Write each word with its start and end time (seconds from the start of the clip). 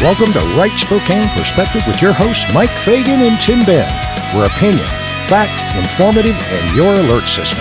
Welcome 0.00 0.32
to 0.32 0.40
Right 0.56 0.72
Spokane 0.78 1.28
Perspective 1.36 1.82
with 1.86 2.00
your 2.00 2.14
hosts, 2.14 2.50
Mike 2.54 2.70
Fagan 2.70 3.20
and 3.20 3.38
Tim 3.38 3.62
Ben. 3.66 3.86
Where 4.34 4.46
opinion, 4.46 4.86
fact, 5.26 5.76
informative, 5.76 6.34
and 6.36 6.74
your 6.74 6.94
alert 6.94 7.28
system. 7.28 7.58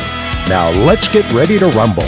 Now 0.48 0.70
let's 0.70 1.10
get 1.10 1.30
ready 1.34 1.60
to 1.60 1.68
rumble. 1.72 2.08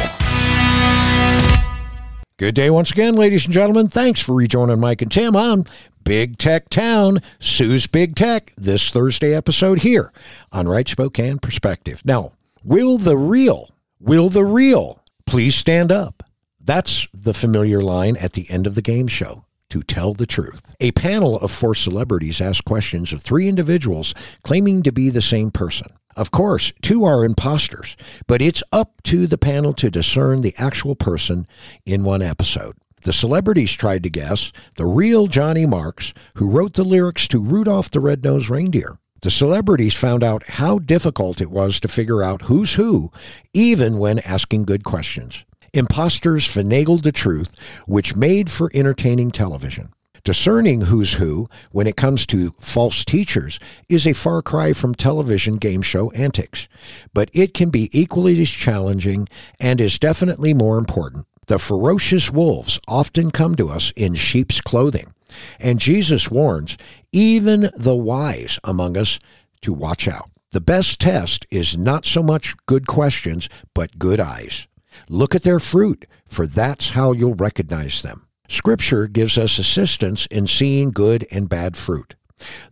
Good 2.38 2.56
day 2.56 2.70
once 2.70 2.92
again, 2.92 3.16
ladies 3.16 3.44
and 3.44 3.54
gentlemen. 3.54 3.90
Thanks 3.90 4.22
for 4.22 4.34
rejoining 4.34 4.80
Mike 4.80 5.02
and 5.02 5.12
Tim 5.12 5.36
on 5.36 5.66
Big 6.06 6.38
Tech 6.38 6.70
Town, 6.70 7.22
Sue's 7.42 7.88
Big 7.88 8.16
Tech, 8.16 8.54
this 8.56 8.90
Thursday 8.90 9.36
episode 9.36 9.80
here 9.80 10.14
on 10.54 10.66
Right 10.66 10.88
Spokane 10.88 11.40
Perspective. 11.40 12.04
Now, 12.06 12.32
will 12.64 12.98
the 12.98 13.18
real, 13.18 13.68
will 14.00 14.30
the 14.30 14.46
real 14.46 15.04
please 15.26 15.56
stand 15.56 15.92
up? 15.92 16.24
That's 16.62 17.10
the 17.14 17.34
familiar 17.34 17.82
line 17.82 18.16
at 18.16 18.32
the 18.32 18.50
end 18.50 18.66
of 18.66 18.76
the 18.76 18.82
game 18.82 19.10
show. 19.10 19.44
To 19.72 19.82
tell 19.82 20.14
the 20.14 20.26
truth. 20.26 20.76
A 20.82 20.92
panel 20.92 21.40
of 21.40 21.50
four 21.50 21.76
celebrities 21.76 22.42
asked 22.42 22.66
questions 22.66 23.14
of 23.14 23.22
three 23.22 23.48
individuals 23.48 24.14
claiming 24.44 24.84
to 24.84 24.92
be 24.92 25.10
the 25.10 25.22
same 25.22 25.50
person. 25.50 25.88
Of 26.18 26.30
course, 26.30 26.74
two 26.82 27.06
are 27.06 27.24
imposters, 27.24 27.96
but 28.28 28.42
it's 28.42 28.62
up 28.74 29.02
to 29.04 29.28
the 29.28 29.38
panel 29.38 29.74
to 29.76 29.90
discern 29.90 30.42
the 30.42 30.54
actual 30.58 30.96
person 30.96 31.48
in 31.86 32.04
one 32.04 32.22
episode. 32.22 32.76
The 33.06 33.14
celebrities 33.14 33.72
tried 33.72 34.04
to 34.04 34.10
guess 34.10 34.52
the 34.76 34.86
real 34.86 35.28
Johnny 35.28 35.66
Marks, 35.66 36.14
who 36.36 36.50
wrote 36.50 36.74
the 36.74 36.84
lyrics 36.84 37.30
to 37.30 37.40
Rudolph 37.40 37.92
the 37.92 38.02
Red-Nosed 38.02 38.50
Reindeer. 38.50 38.98
The 39.22 39.32
celebrities 39.32 39.96
found 39.96 40.22
out 40.22 40.48
how 40.48 40.80
difficult 40.80 41.40
it 41.40 41.50
was 41.50 41.80
to 41.80 41.88
figure 41.88 42.24
out 42.24 42.42
who's 42.42 42.74
who, 42.74 43.10
even 43.54 44.00
when 44.00 44.20
asking 44.20 44.66
good 44.66 44.84
questions. 44.84 45.46
Imposters 45.74 46.46
finagled 46.46 47.04
the 47.04 47.14
truth, 47.14 47.56
which 47.86 48.16
made 48.16 48.52
for 48.52 48.70
entertaining 48.74 49.32
television. 49.32 49.94
Discerning 50.26 50.82
who's 50.82 51.14
who 51.14 51.48
when 51.72 51.88
it 51.88 51.96
comes 51.96 52.26
to 52.28 52.52
false 52.60 53.06
teachers 53.06 53.58
is 53.88 54.06
a 54.06 54.14
far 54.14 54.42
cry 54.42 54.74
from 54.74 54.94
television 54.94 55.56
game 55.56 55.82
show 55.82 56.12
antics, 56.12 56.68
but 57.14 57.30
it 57.34 57.54
can 57.54 57.70
be 57.70 57.90
equally 57.98 58.40
as 58.42 58.50
challenging 58.50 59.30
and 59.62 59.80
is 59.80 59.98
definitely 59.98 60.54
more 60.54 60.78
important. 60.78 61.26
The 61.48 61.58
ferocious 61.58 62.30
wolves 62.30 62.78
often 62.88 63.32
come 63.32 63.56
to 63.56 63.70
us 63.70 63.94
in 63.96 64.14
sheep's 64.16 64.60
clothing, 64.60 65.14
and 65.58 65.80
Jesus 65.80 66.30
warns 66.30 66.78
even 67.14 67.70
the 67.78 67.96
wise 67.96 68.60
among 68.66 68.98
us 68.98 69.20
to 69.62 69.74
watch 69.74 70.06
out. 70.06 70.30
The 70.52 70.62
best 70.62 71.00
test 71.00 71.48
is 71.50 71.78
not 71.78 72.06
so 72.06 72.22
much 72.22 72.56
good 72.66 72.86
questions, 72.86 73.48
but 73.74 73.98
good 73.98 74.20
eyes. 74.20 74.68
Look 75.14 75.36
at 75.36 75.44
their 75.44 75.60
fruit, 75.60 76.06
for 76.26 76.48
that's 76.48 76.92
how 76.92 77.12
you'll 77.12 77.34
recognize 77.34 78.02
them. 78.02 78.28
Scripture 78.48 79.08
gives 79.08 79.38
us 79.38 79.60
assistance 79.60 80.26
in 80.28 80.48
seeing 80.48 80.92
good 80.92 81.28
and 81.30 81.50
bad 81.50 81.76
fruit. 81.76 82.16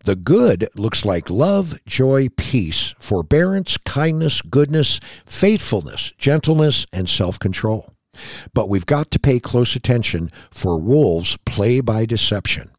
The 0.06 0.16
good 0.16 0.70
looks 0.73 1.04
like 1.04 1.30
love, 1.30 1.78
joy, 1.86 2.30
peace, 2.38 2.96
forbearance, 2.98 3.76
kindness, 3.76 4.42
goodness, 4.42 5.02
faithfulness, 5.26 6.14
gentleness, 6.18 6.86
and 6.94 7.09
self 7.09 7.38
control. 7.40 7.92
But 8.53 8.70
we've 8.70 8.86
got 8.86 9.12
to 9.12 9.20
pay 9.20 9.42
close 9.42 9.76
attention 9.76 10.30
for 10.50 10.80
wolves 10.80 11.38
play 11.46 11.81
by 11.81 12.06
deception. 12.06 12.72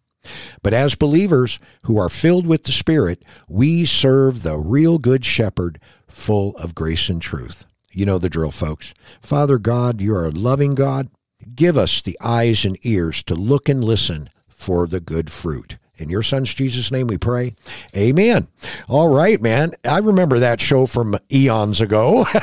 But 0.63 0.73
as 0.73 0.95
believers 0.95 1.59
who 1.83 1.99
are 1.99 2.09
filled 2.09 2.47
with 2.47 2.65
the 2.65 2.73
Spirit, 2.73 3.27
we 3.47 3.85
serve 3.85 4.43
the 4.43 4.57
real 4.57 4.97
good 4.97 5.27
shepherd 5.27 5.79
full 6.09 6.57
of 6.57 6.75
grace 6.75 7.11
and 7.11 7.21
truth. 7.21 7.67
You 7.93 8.07
know 8.07 8.19
the 8.19 8.29
drill, 8.29 8.53
folks. 8.53 8.95
Father 9.21 9.59
God, 9.59 10.01
you 10.01 10.15
are 10.15 10.27
a 10.27 10.31
loving 10.31 10.75
God. 10.75 11.09
Give 11.55 11.77
us 11.77 12.01
the 12.01 12.17
eyes 12.23 12.65
and 12.65 12.79
ears 12.83 13.23
to 13.25 13.35
look 13.35 13.69
and 13.69 13.83
listen 13.83 14.29
for 14.49 14.87
the 14.87 15.01
good 15.01 15.33
fruit. 15.33 15.79
In 16.01 16.09
your 16.09 16.23
son's 16.23 16.53
Jesus' 16.55 16.91
name 16.91 17.07
we 17.09 17.19
pray. 17.19 17.55
Amen. 17.95 18.49
All 18.89 19.09
right, 19.09 19.41
man. 19.41 19.73
I 19.85 19.99
remember 19.99 20.39
that 20.39 20.61
show 20.61 20.87
from 20.87 21.15
eons 21.31 21.81
ago. 21.81 22.25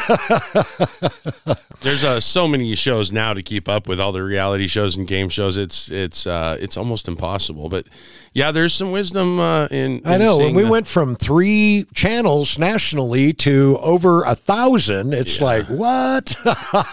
There's 1.82 2.04
uh, 2.04 2.20
so 2.20 2.48
many 2.48 2.74
shows 2.76 3.12
now 3.12 3.34
to 3.34 3.44
keep 3.44 3.68
up 3.70 3.88
with 3.88 4.00
all 4.00 4.12
the 4.12 4.24
reality 4.24 4.68
shows 4.68 4.98
and 4.98 5.08
game 5.08 5.30
shows. 5.30 5.58
It's 5.58 5.90
it's 5.92 6.26
uh, 6.28 6.58
it's 6.60 6.76
almost 6.78 7.08
impossible. 7.08 7.70
But 7.70 7.88
yeah, 8.34 8.52
there's 8.52 8.74
some 8.74 8.92
wisdom 8.92 9.40
uh, 9.40 9.66
in, 9.68 10.00
in. 10.00 10.02
I 10.06 10.18
know. 10.18 10.38
When 10.38 10.54
we 10.56 10.64
the, 10.64 10.70
went 10.70 10.88
from 10.88 11.16
three 11.16 11.86
channels 11.94 12.58
nationally 12.60 13.34
to 13.34 13.78
over 13.82 14.24
a 14.24 14.36
thousand, 14.36 15.14
it's 15.14 15.40
Yeah. 15.40 15.46
like, 15.46 15.66
what? 15.68 16.36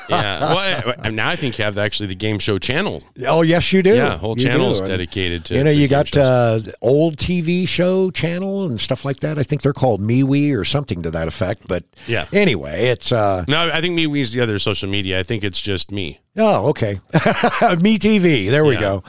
yeah. 0.08 0.54
Well, 0.54 0.94
I- 0.98 1.10
now 1.10 1.28
I 1.28 1.36
think 1.36 1.58
you 1.58 1.64
have 1.64 1.78
actually 1.78 2.06
the 2.08 2.14
game 2.14 2.38
show 2.38 2.58
channel. 2.58 3.02
oh, 3.26 3.42
yes, 3.42 3.72
you 3.72 3.82
do. 3.82 3.94
Yeah, 3.94 4.16
whole 4.18 4.38
You 4.38 4.44
channel 4.44 4.68
do. 4.70 4.74
is 4.76 4.82
dedicated 4.82 5.44
to. 5.46 5.54
You 5.56 5.64
know, 5.64 5.70
you 5.70 5.88
got. 5.88 6.14
Uh, 6.54 6.72
old 6.82 7.16
TV 7.16 7.66
show 7.68 8.10
channel 8.10 8.66
and 8.66 8.80
stuff 8.80 9.04
like 9.04 9.20
that. 9.20 9.38
I 9.38 9.42
think 9.42 9.62
they're 9.62 9.72
called 9.72 10.00
MeWe 10.00 10.56
or 10.58 10.64
something 10.64 11.02
to 11.02 11.10
that 11.12 11.28
effect. 11.28 11.66
But 11.68 11.84
Yeah. 12.06 12.26
anyway, 12.32 12.86
it's 12.86 13.12
uh, 13.12 13.44
no, 13.48 13.70
I 13.72 13.80
think 13.80 13.98
MeWe's 13.98 14.32
the 14.32 14.40
other 14.40 14.58
social 14.58 14.88
media. 14.88 15.18
I 15.18 15.22
think 15.22 15.44
it's 15.44 15.60
just 15.60 15.90
me. 15.92 16.20
Oh 16.36 16.68
okay, 16.68 17.00
Me 17.80 17.98
TV. 17.98 18.50
There 18.50 18.64
we 18.64 18.74
Yeah. 18.74 18.80
go. 18.80 19.04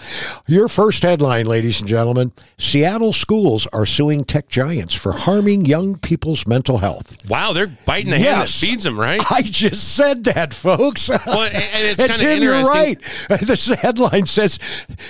Your 0.47 0.67
first 0.67 1.03
headline, 1.03 1.45
ladies 1.45 1.79
and 1.79 1.87
gentlemen: 1.89 2.31
Seattle 2.57 3.13
schools 3.13 3.67
are 3.73 3.85
suing 3.85 4.23
tech 4.23 4.47
giants 4.47 4.93
for 4.93 5.11
harming 5.13 5.65
young 5.65 5.97
people's 5.97 6.45
mental 6.47 6.77
health. 6.79 7.17
Wow, 7.27 7.53
they're 7.53 7.67
biting 7.85 8.11
the 8.11 8.19
hand 8.19 8.41
that 8.41 8.49
feeds 8.49 8.83
them, 8.83 8.99
right? 8.99 9.21
I 9.31 9.41
just 9.41 9.95
said 9.95 10.23
that, 10.25 10.53
folks. 10.53 11.09
Well, 11.09 11.41
and 11.41 11.53
it's 11.85 11.95
kind 11.99 12.11
of 12.11 12.17
Tim, 12.17 12.43
you're 12.43 12.61
right. 12.63 12.99
This 13.45 13.67
headline 13.67 14.25
says, 14.25 14.59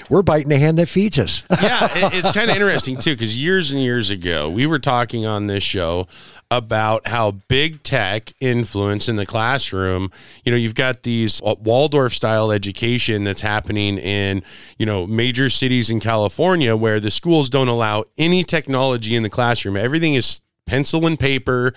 "We're 0.10 0.24
biting 0.24 0.50
the 0.50 0.60
hand 0.60 0.78
that 0.78 0.88
feeds 0.88 1.20
us." 1.20 1.44
yeah, 1.62 1.90
it's 2.14 2.32
kind 2.32 2.50
of 2.50 2.56
interesting 2.56 2.98
too 2.98 3.14
because 3.14 3.36
years 3.38 3.72
and 3.72 3.82
years 3.82 4.10
ago 4.10 4.50
we 4.50 4.66
were 4.66 4.80
talking 4.80 5.26
on 5.26 5.48
this 5.48 5.64
show 5.64 6.08
about 6.52 7.08
how 7.08 7.32
big 7.32 7.82
tech 7.84 8.32
influence 8.40 9.10
in 9.10 9.16
the 9.16 9.26
classroom. 9.26 10.12
You 10.44 10.52
know, 10.52 10.58
you've 10.58 10.76
got 10.76 11.04
these 11.04 11.42
uh, 11.42 11.56
Waldorf 11.60 12.14
style 12.14 12.52
education 12.52 13.24
that's 13.24 13.42
happening 13.42 13.98
in 13.98 14.44
you 14.78 14.86
know 14.86 15.08
major 15.08 15.50
cities 15.50 15.90
in 15.90 16.00
California 16.00 16.76
where 16.76 17.00
the 17.00 17.12
schools 17.12 17.50
don't 17.50 17.68
allow 17.68 18.06
any 18.18 18.44
technology 18.44 19.16
in 19.16 19.24
the 19.24 19.30
classroom. 19.30 19.78
Everything 19.78 20.14
is 20.14 20.42
pencil 20.66 21.06
and 21.06 21.20
paper. 21.20 21.74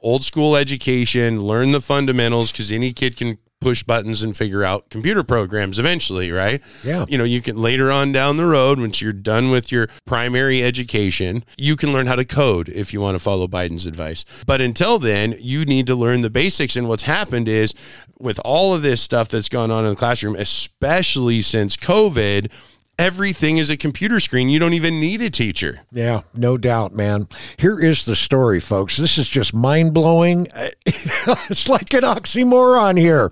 Old 0.00 0.22
school 0.22 0.56
education, 0.56 1.42
learn 1.42 1.72
the 1.72 1.80
fundamentals 1.80 2.52
because 2.52 2.70
any 2.70 2.92
kid 2.92 3.16
can 3.16 3.38
push 3.60 3.82
buttons 3.82 4.22
and 4.22 4.36
figure 4.36 4.62
out 4.62 4.88
computer 4.90 5.24
programs 5.24 5.78
eventually, 5.78 6.30
right? 6.30 6.62
Yeah. 6.84 7.06
You 7.08 7.18
know, 7.18 7.24
you 7.24 7.40
can 7.40 7.56
later 7.56 7.90
on 7.90 8.12
down 8.12 8.36
the 8.36 8.46
road, 8.46 8.78
once 8.78 9.00
you're 9.00 9.12
done 9.12 9.50
with 9.50 9.72
your 9.72 9.88
primary 10.06 10.62
education, 10.62 11.44
you 11.56 11.76
can 11.76 11.92
learn 11.92 12.06
how 12.06 12.16
to 12.16 12.24
code 12.24 12.68
if 12.68 12.92
you 12.92 13.00
want 13.00 13.16
to 13.16 13.18
follow 13.18 13.48
Biden's 13.48 13.86
advice. 13.86 14.24
But 14.46 14.60
until 14.60 14.98
then, 14.98 15.34
you 15.40 15.64
need 15.64 15.86
to 15.88 15.94
learn 15.94 16.20
the 16.20 16.30
basics. 16.30 16.76
And 16.76 16.88
what's 16.88 17.02
happened 17.02 17.48
is 17.48 17.74
with 18.18 18.40
all 18.44 18.74
of 18.74 18.82
this 18.82 19.00
stuff 19.00 19.28
that's 19.28 19.48
gone 19.48 19.70
on 19.70 19.84
in 19.84 19.90
the 19.90 19.96
classroom, 19.96 20.36
especially 20.36 21.42
since 21.42 21.76
COVID, 21.76 22.50
everything 22.98 23.58
is 23.58 23.70
a 23.70 23.76
computer 23.76 24.20
screen. 24.20 24.48
You 24.48 24.58
don't 24.58 24.74
even 24.74 25.00
need 25.00 25.22
a 25.22 25.30
teacher. 25.30 25.80
Yeah, 25.92 26.22
no 26.34 26.58
doubt, 26.58 26.94
man. 26.94 27.28
Here 27.56 27.78
is 27.78 28.04
the 28.04 28.16
story, 28.16 28.60
folks. 28.60 28.96
This 28.96 29.18
is 29.18 29.28
just 29.28 29.54
mind 29.54 29.94
blowing. 29.94 30.48
it's 30.86 31.68
like 31.68 31.94
an 31.94 32.02
oxymoron 32.02 32.98
here. 32.98 33.30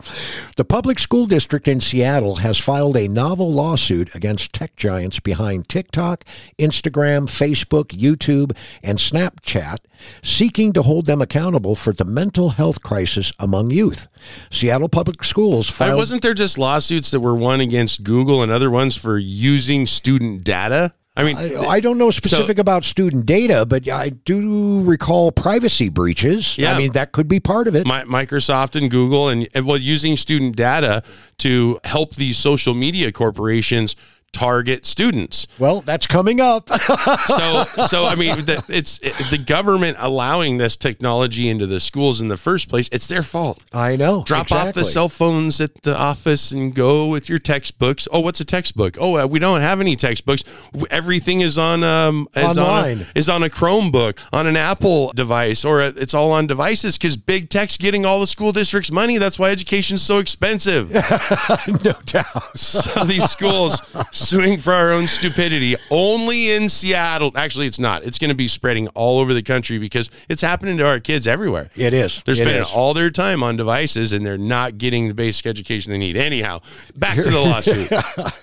The 0.56 0.64
public 0.64 0.98
school 0.98 1.26
district 1.26 1.68
in 1.68 1.80
Seattle 1.80 2.36
has 2.36 2.58
filed 2.58 2.96
a 2.96 3.08
novel 3.08 3.52
lawsuit 3.52 4.14
against 4.14 4.52
tech 4.52 4.76
giants 4.76 5.20
behind 5.20 5.68
TikTok, 5.68 6.24
Instagram, 6.58 7.26
Facebook, 7.26 7.88
YouTube, 7.88 8.56
and 8.82 8.98
Snapchat, 8.98 9.78
seeking 10.22 10.72
to 10.72 10.82
hold 10.82 11.06
them 11.06 11.22
accountable 11.22 11.74
for 11.74 11.92
the 11.92 12.04
mental 12.04 12.50
health 12.50 12.82
crisis 12.82 13.32
among 13.38 13.70
youth. 13.70 14.08
Seattle 14.50 14.88
Public 14.88 15.24
Schools 15.24 15.68
I 15.70 15.72
filed. 15.72 15.96
wasn't 15.96 16.22
there 16.22 16.34
just 16.34 16.58
lawsuits 16.58 17.10
that 17.10 17.20
were 17.20 17.34
won 17.34 17.60
against 17.60 18.02
Google 18.04 18.42
and 18.42 18.52
other 18.52 18.70
ones 18.70 18.96
for 18.96 19.18
using 19.18 19.86
student 19.86 20.44
data? 20.44 20.94
I 21.18 21.24
mean, 21.24 21.36
I, 21.38 21.54
I 21.66 21.80
don't 21.80 21.96
know 21.96 22.10
specific 22.10 22.58
about 22.58 22.84
student 22.84 23.24
data, 23.24 23.64
but 23.64 23.88
I 23.88 24.10
do 24.10 24.84
recall 24.84 25.32
privacy 25.32 25.88
breaches. 25.88 26.58
Yeah. 26.58 26.74
I 26.74 26.78
mean, 26.78 26.92
that 26.92 27.12
could 27.12 27.26
be 27.26 27.40
part 27.40 27.68
of 27.68 27.74
it. 27.74 27.86
Mi- 27.86 28.02
Microsoft 28.02 28.76
and 28.78 28.90
Google 28.90 29.30
and, 29.30 29.48
and 29.54 29.66
well 29.66 29.78
using 29.78 30.16
student 30.16 30.56
data 30.56 31.02
to 31.38 31.80
help 31.84 32.16
these 32.16 32.36
social 32.36 32.74
media 32.74 33.12
corporations 33.12 33.96
target 34.36 34.84
students. 34.84 35.46
well, 35.58 35.80
that's 35.80 36.06
coming 36.06 36.40
up. 36.40 36.68
So 37.26 37.64
so 37.86 38.04
I 38.04 38.14
mean 38.14 38.44
the, 38.44 38.62
it's 38.68 38.98
it, 39.02 39.14
the 39.30 39.38
government 39.38 39.96
allowing 40.00 40.58
this 40.58 40.76
technology 40.76 41.48
into 41.48 41.66
the 41.66 41.80
schools 41.80 42.20
in 42.20 42.28
the 42.28 42.36
first 42.36 42.68
place. 42.68 42.88
It's 42.92 43.08
their 43.08 43.22
fault. 43.22 43.62
I 43.72 43.96
know. 43.96 44.22
Drop 44.24 44.52
off 44.52 44.74
the 44.74 44.84
cell 44.84 45.08
phones 45.08 45.60
at 45.60 45.82
the 45.82 45.96
office 45.96 46.52
and 46.52 46.74
go 46.74 47.06
with 47.06 47.28
your 47.28 47.38
textbooks. 47.38 48.06
Oh, 48.12 48.20
what's 48.20 48.40
a 48.40 48.44
textbook? 48.44 48.96
Oh, 49.00 49.16
uh, 49.16 49.26
we 49.26 49.38
don't 49.38 49.60
have 49.60 49.80
any 49.80 49.96
textbooks. 49.96 50.44
Everything 50.90 51.40
is 51.40 51.58
on 51.58 51.82
um 51.82 52.28
is 52.36 52.56
Online. 52.58 52.98
on 52.98 53.02
a, 53.02 53.18
is 53.18 53.28
on 53.28 53.42
a 53.42 53.48
Chromebook, 53.48 54.18
on 54.32 54.46
an 54.46 54.56
Apple 54.56 55.12
device, 55.12 55.64
or 55.64 55.80
a, 55.80 55.86
it's 55.88 56.14
all 56.14 56.30
on 56.32 56.46
devices 56.46 56.96
because 56.98 57.16
big 57.16 57.48
tech's 57.48 57.76
getting 57.76 58.04
all 58.06 58.20
the 58.20 58.26
school 58.26 58.52
districts 58.52 58.92
money. 58.92 59.18
That's 59.18 59.38
why 59.38 59.50
education's 59.50 60.02
so 60.02 60.18
expensive. 60.18 60.92
no 61.84 61.94
doubt. 62.04 62.56
so 62.58 63.04
these 63.04 63.28
schools 63.30 63.80
suing 64.26 64.58
for 64.58 64.72
our 64.72 64.90
own 64.90 65.06
stupidity 65.06 65.76
only 65.88 66.50
in 66.50 66.68
Seattle. 66.68 67.30
Actually, 67.36 67.66
it's 67.66 67.78
not. 67.78 68.02
It's 68.02 68.18
going 68.18 68.30
to 68.30 68.36
be 68.36 68.48
spreading 68.48 68.88
all 68.88 69.20
over 69.20 69.32
the 69.32 69.42
country 69.42 69.78
because 69.78 70.10
it's 70.28 70.42
happening 70.42 70.76
to 70.78 70.86
our 70.86 70.98
kids 70.98 71.26
everywhere. 71.28 71.70
It 71.76 71.94
is. 71.94 72.22
They're 72.24 72.34
spending 72.34 72.62
is. 72.62 72.70
all 72.70 72.92
their 72.92 73.10
time 73.10 73.42
on 73.42 73.56
devices 73.56 74.12
and 74.12 74.26
they're 74.26 74.36
not 74.36 74.78
getting 74.78 75.06
the 75.06 75.14
basic 75.14 75.46
education 75.46 75.92
they 75.92 75.98
need. 75.98 76.16
Anyhow, 76.16 76.60
back 76.96 77.16
to 77.16 77.30
the 77.30 77.38
lawsuit. 77.40 77.92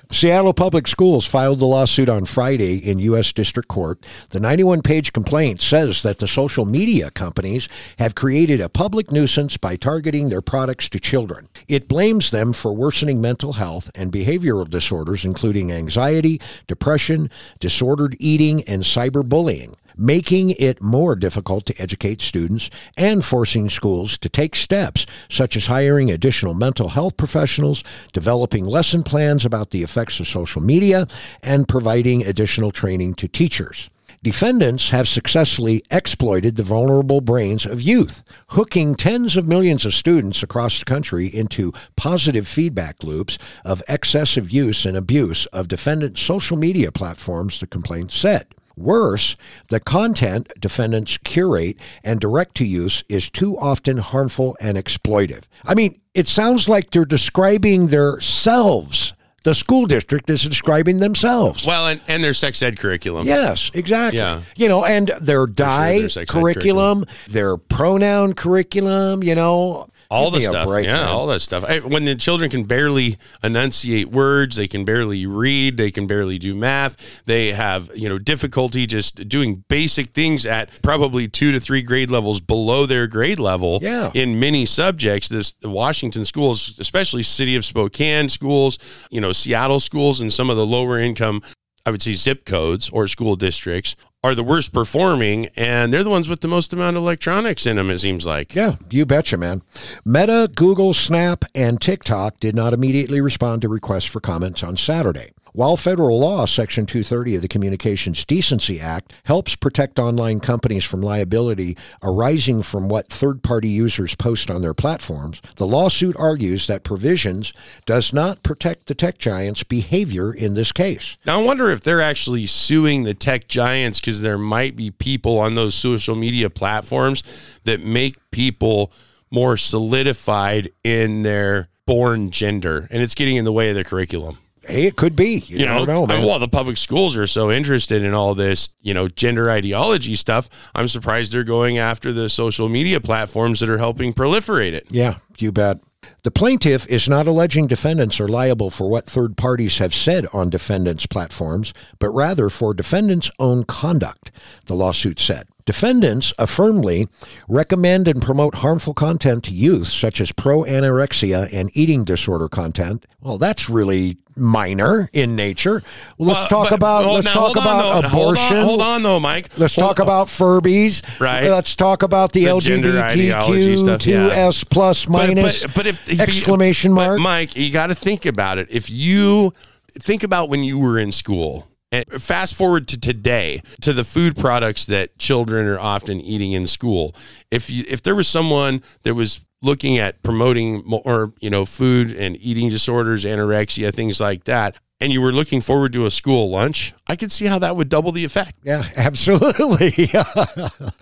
Seattle 0.11 0.53
Public 0.53 0.87
Schools 0.87 1.25
filed 1.25 1.59
the 1.59 1.65
lawsuit 1.65 2.07
on 2.07 2.25
Friday 2.25 2.77
in 2.77 2.99
U.S. 2.99 3.33
District 3.33 3.67
Court. 3.67 3.99
The 4.29 4.39
91 4.39 4.83
page 4.83 5.11
complaint 5.11 5.61
says 5.61 6.01
that 6.03 6.19
the 6.19 6.27
social 6.27 6.65
media 6.65 7.11
companies 7.11 7.67
have 7.99 8.15
created 8.15 8.61
a 8.61 8.69
public 8.69 9.11
nuisance 9.11 9.57
by 9.57 9.75
targeting 9.75 10.29
their 10.29 10.41
products 10.41 10.87
to 10.89 10.99
children. 10.99 11.49
It 11.67 11.87
blames 11.87 12.31
them 12.31 12.53
for 12.53 12.73
worsening 12.73 13.19
mental 13.19 13.53
health 13.53 13.91
and 13.95 14.11
behavioral 14.11 14.69
disorders, 14.69 15.25
including 15.25 15.62
anxiety, 15.71 16.41
depression, 16.67 17.29
disordered 17.59 18.15
eating, 18.19 18.63
and 18.63 18.83
cyberbullying. 18.83 19.75
Making 19.95 20.51
it 20.51 20.81
more 20.81 21.15
difficult 21.15 21.67
to 21.67 21.81
educate 21.81 22.19
students 22.19 22.71
and 22.97 23.23
forcing 23.23 23.69
schools 23.69 24.17
to 24.19 24.29
take 24.29 24.55
steps 24.55 25.05
such 25.29 25.55
as 25.55 25.67
hiring 25.67 26.09
additional 26.09 26.55
mental 26.55 26.89
health 26.89 27.15
professionals, 27.15 27.83
developing 28.11 28.65
lesson 28.65 29.03
plans 29.03 29.45
about 29.45 29.69
the 29.69 29.83
effects 29.83 30.19
of 30.19 30.27
social 30.27 30.63
media, 30.63 31.07
and 31.43 31.67
providing 31.67 32.25
additional 32.25 32.71
training 32.71 33.13
to 33.15 33.27
teachers. 33.27 33.91
Defendants 34.23 34.91
have 34.91 35.09
successfully 35.09 35.83
exploited 35.91 36.55
the 36.55 36.63
vulnerable 36.63 37.19
brains 37.19 37.65
of 37.65 37.81
youth, 37.81 38.23
hooking 38.51 38.95
tens 38.95 39.35
of 39.35 39.49
millions 39.49 39.85
of 39.85 39.93
students 39.93 40.41
across 40.41 40.79
the 40.79 40.85
country 40.85 41.27
into 41.27 41.73
positive 41.97 42.47
feedback 42.47 43.03
loops 43.03 43.37
of 43.65 43.83
excessive 43.89 44.49
use 44.49 44.85
and 44.85 44.95
abuse 44.95 45.45
of 45.47 45.67
defendants' 45.67 46.21
social 46.21 46.55
media 46.55 46.89
platforms, 46.89 47.59
the 47.59 47.67
complaint 47.67 48.13
said. 48.13 48.47
Worse, 48.77 49.35
the 49.67 49.81
content 49.81 50.47
defendants 50.57 51.17
curate 51.17 51.77
and 52.01 52.21
direct 52.21 52.55
to 52.55 52.65
use 52.65 53.03
is 53.09 53.29
too 53.29 53.59
often 53.59 53.97
harmful 53.97 54.55
and 54.61 54.77
exploitive. 54.77 55.43
I 55.65 55.73
mean, 55.73 55.99
it 56.13 56.29
sounds 56.29 56.69
like 56.69 56.91
they're 56.91 57.03
describing 57.03 57.87
themselves. 57.87 59.13
The 59.43 59.53
school 59.53 59.85
district 59.85 60.29
is 60.29 60.43
describing 60.43 60.99
themselves. 60.99 61.65
Well, 61.65 61.87
and, 61.87 62.01
and 62.07 62.23
their 62.23 62.33
sex 62.33 62.61
ed 62.63 62.79
curriculum. 62.79 63.27
Yes, 63.27 63.71
exactly. 63.73 64.19
Yeah. 64.19 64.41
You 64.55 64.69
know, 64.69 64.85
and 64.85 65.11
their 65.19 65.45
die 65.47 65.99
their 65.99 66.09
sex 66.09 66.33
ed 66.33 66.39
curriculum, 66.39 67.05
their 67.27 67.57
pronoun 67.57 68.33
curriculum, 68.33 69.21
you 69.21 69.35
know, 69.35 69.87
all 70.13 70.31
the 70.31 70.41
stuff. 70.41 70.65
break, 70.65 70.85
yeah, 70.85 70.97
man. 70.97 71.07
all 71.07 71.27
that 71.27 71.39
stuff. 71.41 71.63
I, 71.63 71.79
when 71.79 72.05
the 72.05 72.15
children 72.15 72.49
can 72.49 72.63
barely 72.63 73.17
enunciate 73.43 74.09
words, 74.09 74.55
they 74.55 74.67
can 74.67 74.85
barely 74.85 75.25
read, 75.25 75.77
they 75.77 75.91
can 75.91 76.07
barely 76.07 76.37
do 76.37 76.55
math. 76.55 77.23
They 77.25 77.53
have 77.53 77.91
you 77.95 78.09
know 78.09 78.17
difficulty 78.17 78.85
just 78.85 79.27
doing 79.27 79.63
basic 79.67 80.11
things 80.11 80.45
at 80.45 80.69
probably 80.81 81.27
two 81.27 81.51
to 81.51 81.59
three 81.59 81.81
grade 81.81 82.11
levels 82.11 82.39
below 82.39 82.85
their 82.85 83.07
grade 83.07 83.39
level. 83.39 83.79
Yeah. 83.81 84.11
in 84.13 84.39
many 84.39 84.65
subjects, 84.65 85.29
this 85.29 85.53
the 85.53 85.69
Washington 85.69 86.25
schools, 86.25 86.77
especially 86.79 87.23
city 87.23 87.55
of 87.55 87.65
Spokane 87.65 88.29
schools, 88.29 88.77
you 89.09 89.21
know 89.21 89.31
Seattle 89.31 89.79
schools, 89.79 90.21
and 90.21 90.31
some 90.31 90.49
of 90.49 90.57
the 90.57 90.65
lower 90.65 90.99
income. 90.99 91.41
I 91.85 91.91
would 91.91 92.01
say 92.01 92.13
zip 92.13 92.45
codes 92.45 92.89
or 92.89 93.07
school 93.07 93.35
districts 93.35 93.97
are 94.23 94.33
the 94.35 94.43
worst 94.43 94.73
performing, 94.73 95.47
and 95.57 95.93
they're 95.93 96.03
the 96.03 96.09
ones 96.09 96.29
with 96.29 96.41
the 96.41 96.47
most 96.47 96.73
amount 96.73 96.95
of 96.95 97.03
electronics 97.03 97.65
in 97.65 97.75
them. 97.75 97.89
It 97.89 97.99
seems 97.99 98.25
like. 98.25 98.55
Yeah, 98.55 98.75
you 98.89 99.05
betcha, 99.05 99.37
man. 99.37 99.61
Meta, 100.05 100.49
Google, 100.55 100.93
Snap, 100.93 101.43
and 101.53 101.81
TikTok 101.81 102.39
did 102.39 102.55
not 102.55 102.73
immediately 102.73 103.19
respond 103.19 103.61
to 103.63 103.69
requests 103.69 104.05
for 104.05 104.19
comments 104.21 104.63
on 104.63 104.77
Saturday. 104.77 105.33
While 105.55 105.77
federal 105.77 106.19
law, 106.19 106.47
Section 106.47 106.87
230 106.87 107.35
of 107.35 107.43
the 107.43 107.47
Communications 107.47 108.25
Decency 108.25 108.79
Act, 108.79 109.13
helps 109.25 109.55
protect 109.55 109.99
online 109.99 110.39
companies 110.39 110.83
from 110.83 111.03
liability 111.03 111.77
arising 112.01 112.63
from 112.63 112.89
what 112.89 113.09
third 113.09 113.43
party 113.43 113.69
users 113.69 114.15
post 114.15 114.49
on 114.49 114.63
their 114.63 114.73
platforms, 114.73 115.43
the 115.57 115.67
lawsuit 115.67 116.15
argues 116.17 116.65
that 116.65 116.83
provisions 116.83 117.53
does 117.85 118.11
not 118.11 118.41
protect 118.41 118.87
the 118.87 118.95
tech 118.95 119.19
giants' 119.19 119.61
behavior 119.61 120.33
in 120.33 120.55
this 120.55 120.71
case. 120.71 121.17
Now, 121.23 121.39
I 121.39 121.43
wonder 121.43 121.69
if 121.69 121.81
they're 121.81 122.01
actually 122.01 122.47
suing 122.47 123.03
the 123.03 123.13
tech 123.13 123.47
giants 123.47 123.99
because 123.99 124.21
there 124.21 124.39
might 124.39 124.75
be 124.75 124.89
people 124.89 125.37
on 125.37 125.53
those 125.53 125.75
social 125.75 126.15
media 126.15 126.49
platforms 126.49 127.21
that 127.63 127.79
make 127.79 128.15
people 128.31 128.91
more 129.29 129.55
solidified 129.55 130.71
in 130.83 131.21
their 131.21 131.69
born 131.85 132.31
gender, 132.31 132.87
and 132.89 133.03
it's 133.03 133.13
getting 133.13 133.35
in 133.35 133.45
the 133.45 133.53
way 133.53 133.69
of 133.69 133.75
their 133.75 133.83
curriculum. 133.83 134.39
Hey, 134.65 134.83
it 134.85 134.95
could 134.95 135.15
be. 135.15 135.39
You, 135.47 135.59
You 135.59 135.65
never 135.65 135.85
know, 135.85 136.01
know, 136.01 136.07
man. 136.07 136.25
well, 136.25 136.39
the 136.39 136.47
public 136.47 136.77
schools 136.77 137.17
are 137.17 137.27
so 137.27 137.51
interested 137.51 138.01
in 138.03 138.13
all 138.13 138.33
this, 138.35 138.69
you 138.81 138.93
know, 138.93 139.07
gender 139.07 139.49
ideology 139.49 140.15
stuff. 140.15 140.49
I'm 140.73 140.87
surprised 140.87 141.33
they're 141.33 141.43
going 141.43 141.77
after 141.77 142.13
the 142.13 142.29
social 142.29 142.69
media 142.69 143.01
platforms 143.01 143.59
that 143.59 143.69
are 143.69 143.77
helping 143.77 144.13
proliferate 144.13 144.73
it. 144.73 144.87
Yeah, 144.89 145.17
you 145.37 145.51
bet. 145.51 145.79
The 146.23 146.31
plaintiff 146.31 146.85
is 146.87 147.07
not 147.07 147.27
alleging 147.27 147.67
defendants 147.67 148.19
are 148.19 148.27
liable 148.27 148.69
for 148.69 148.89
what 148.89 149.05
third 149.05 149.37
parties 149.37 149.77
have 149.77 149.93
said 149.93 150.27
on 150.33 150.49
defendants' 150.49 151.05
platforms, 151.05 151.73
but 151.99 152.09
rather 152.09 152.49
for 152.49 152.73
defendants' 152.73 153.31
own 153.39 153.63
conduct, 153.63 154.31
the 154.65 154.75
lawsuit 154.75 155.19
said. 155.19 155.47
Defendants 155.65 156.33
affirmly 156.37 157.07
recommend 157.47 158.07
and 158.07 158.21
promote 158.21 158.55
harmful 158.55 158.93
content 158.93 159.43
to 159.45 159.51
youth, 159.51 159.87
such 159.87 160.19
as 160.19 160.31
pro 160.31 160.63
anorexia 160.63 161.51
and 161.53 161.69
eating 161.75 162.03
disorder 162.03 162.49
content. 162.49 163.05
Well, 163.21 163.37
that's 163.37 163.69
really 163.69 164.17
minor 164.35 165.09
in 165.13 165.35
nature. 165.35 165.81
Let's 166.17 166.39
Well, 166.39 166.47
talk 166.47 166.69
but- 166.71 166.75
about 166.75 167.05
well, 167.05 167.13
let's 167.15 167.25
now, 167.27 167.33
talk 167.33 167.41
hold 167.55 167.57
on, 167.57 167.63
about. 167.63 168.05
Hold 168.05 168.05
on- 168.05 168.11
abortion. 168.43 168.63
Hold 168.65 168.81
on, 168.81 169.03
though, 169.03 169.19
Mike. 169.19 169.49
Let's 169.57 169.75
Hold 169.75 169.87
talk 169.89 169.99
on. 169.99 170.05
about 170.05 170.27
Furbies. 170.27 171.01
Right. 171.19 171.49
Let's 171.49 171.75
talk 171.75 172.03
about 172.03 172.33
the, 172.33 172.45
The 172.45 172.59
gender 172.59 172.99
ideology 173.01 173.77
stuff, 173.77 174.01
LGBTQ2 174.01 174.07
yeah. 174.07 174.47
S 174.47 174.63
plus 174.65 175.07
minus 175.07 175.61
But, 175.61 175.67
but, 175.67 175.75
but 175.75 175.87
if 175.87 176.19
exclamation 176.19 176.91
mark. 176.91 177.19
Mike, 177.21 177.55
you 177.55 177.71
got 177.71 177.87
to 177.87 177.95
think 177.95 178.25
about 178.25 178.57
it. 178.57 178.67
If 178.69 178.89
you 178.89 179.53
think 179.91 180.23
about 180.23 180.49
when 180.49 180.63
you 180.63 180.77
were 180.79 180.97
in 180.97 181.11
school. 181.11 181.67
And 181.93 182.05
fast 182.19 182.55
forward 182.55 182.87
to 182.87 182.99
today 182.99 183.61
to 183.81 183.93
the 183.93 184.03
food 184.03 184.35
products 184.35 184.87
that 184.87 185.19
children 185.19 185.67
are 185.67 185.79
often 185.79 186.19
eating 186.19 186.53
in 186.53 186.65
school. 186.65 187.15
If 187.51 187.69
you 187.69 187.85
if 187.87 188.01
there 188.01 188.15
was 188.15 188.27
someone 188.27 188.81
that 189.03 189.13
was 189.13 189.45
looking 189.61 189.99
at 189.99 190.23
promoting 190.23 190.81
more, 190.87 191.33
you 191.39 191.51
know, 191.51 191.65
food 191.65 192.11
and 192.11 192.35
eating 192.41 192.69
disorders, 192.69 193.25
anorexia, 193.25 193.93
things 193.93 194.19
like 194.19 194.45
that, 194.45 194.75
and 194.99 195.13
you 195.13 195.21
were 195.21 195.31
looking 195.31 195.61
forward 195.61 195.93
to 195.93 196.07
a 196.07 196.11
school 196.11 196.49
lunch, 196.49 196.95
I 197.05 197.17
could 197.17 197.33
see 197.33 197.45
how 197.45 197.59
that 197.59 197.75
would 197.75 197.89
double 197.89 198.13
the 198.13 198.23
effect. 198.23 198.55
Yeah, 198.63 198.85
absolutely. 198.95 200.09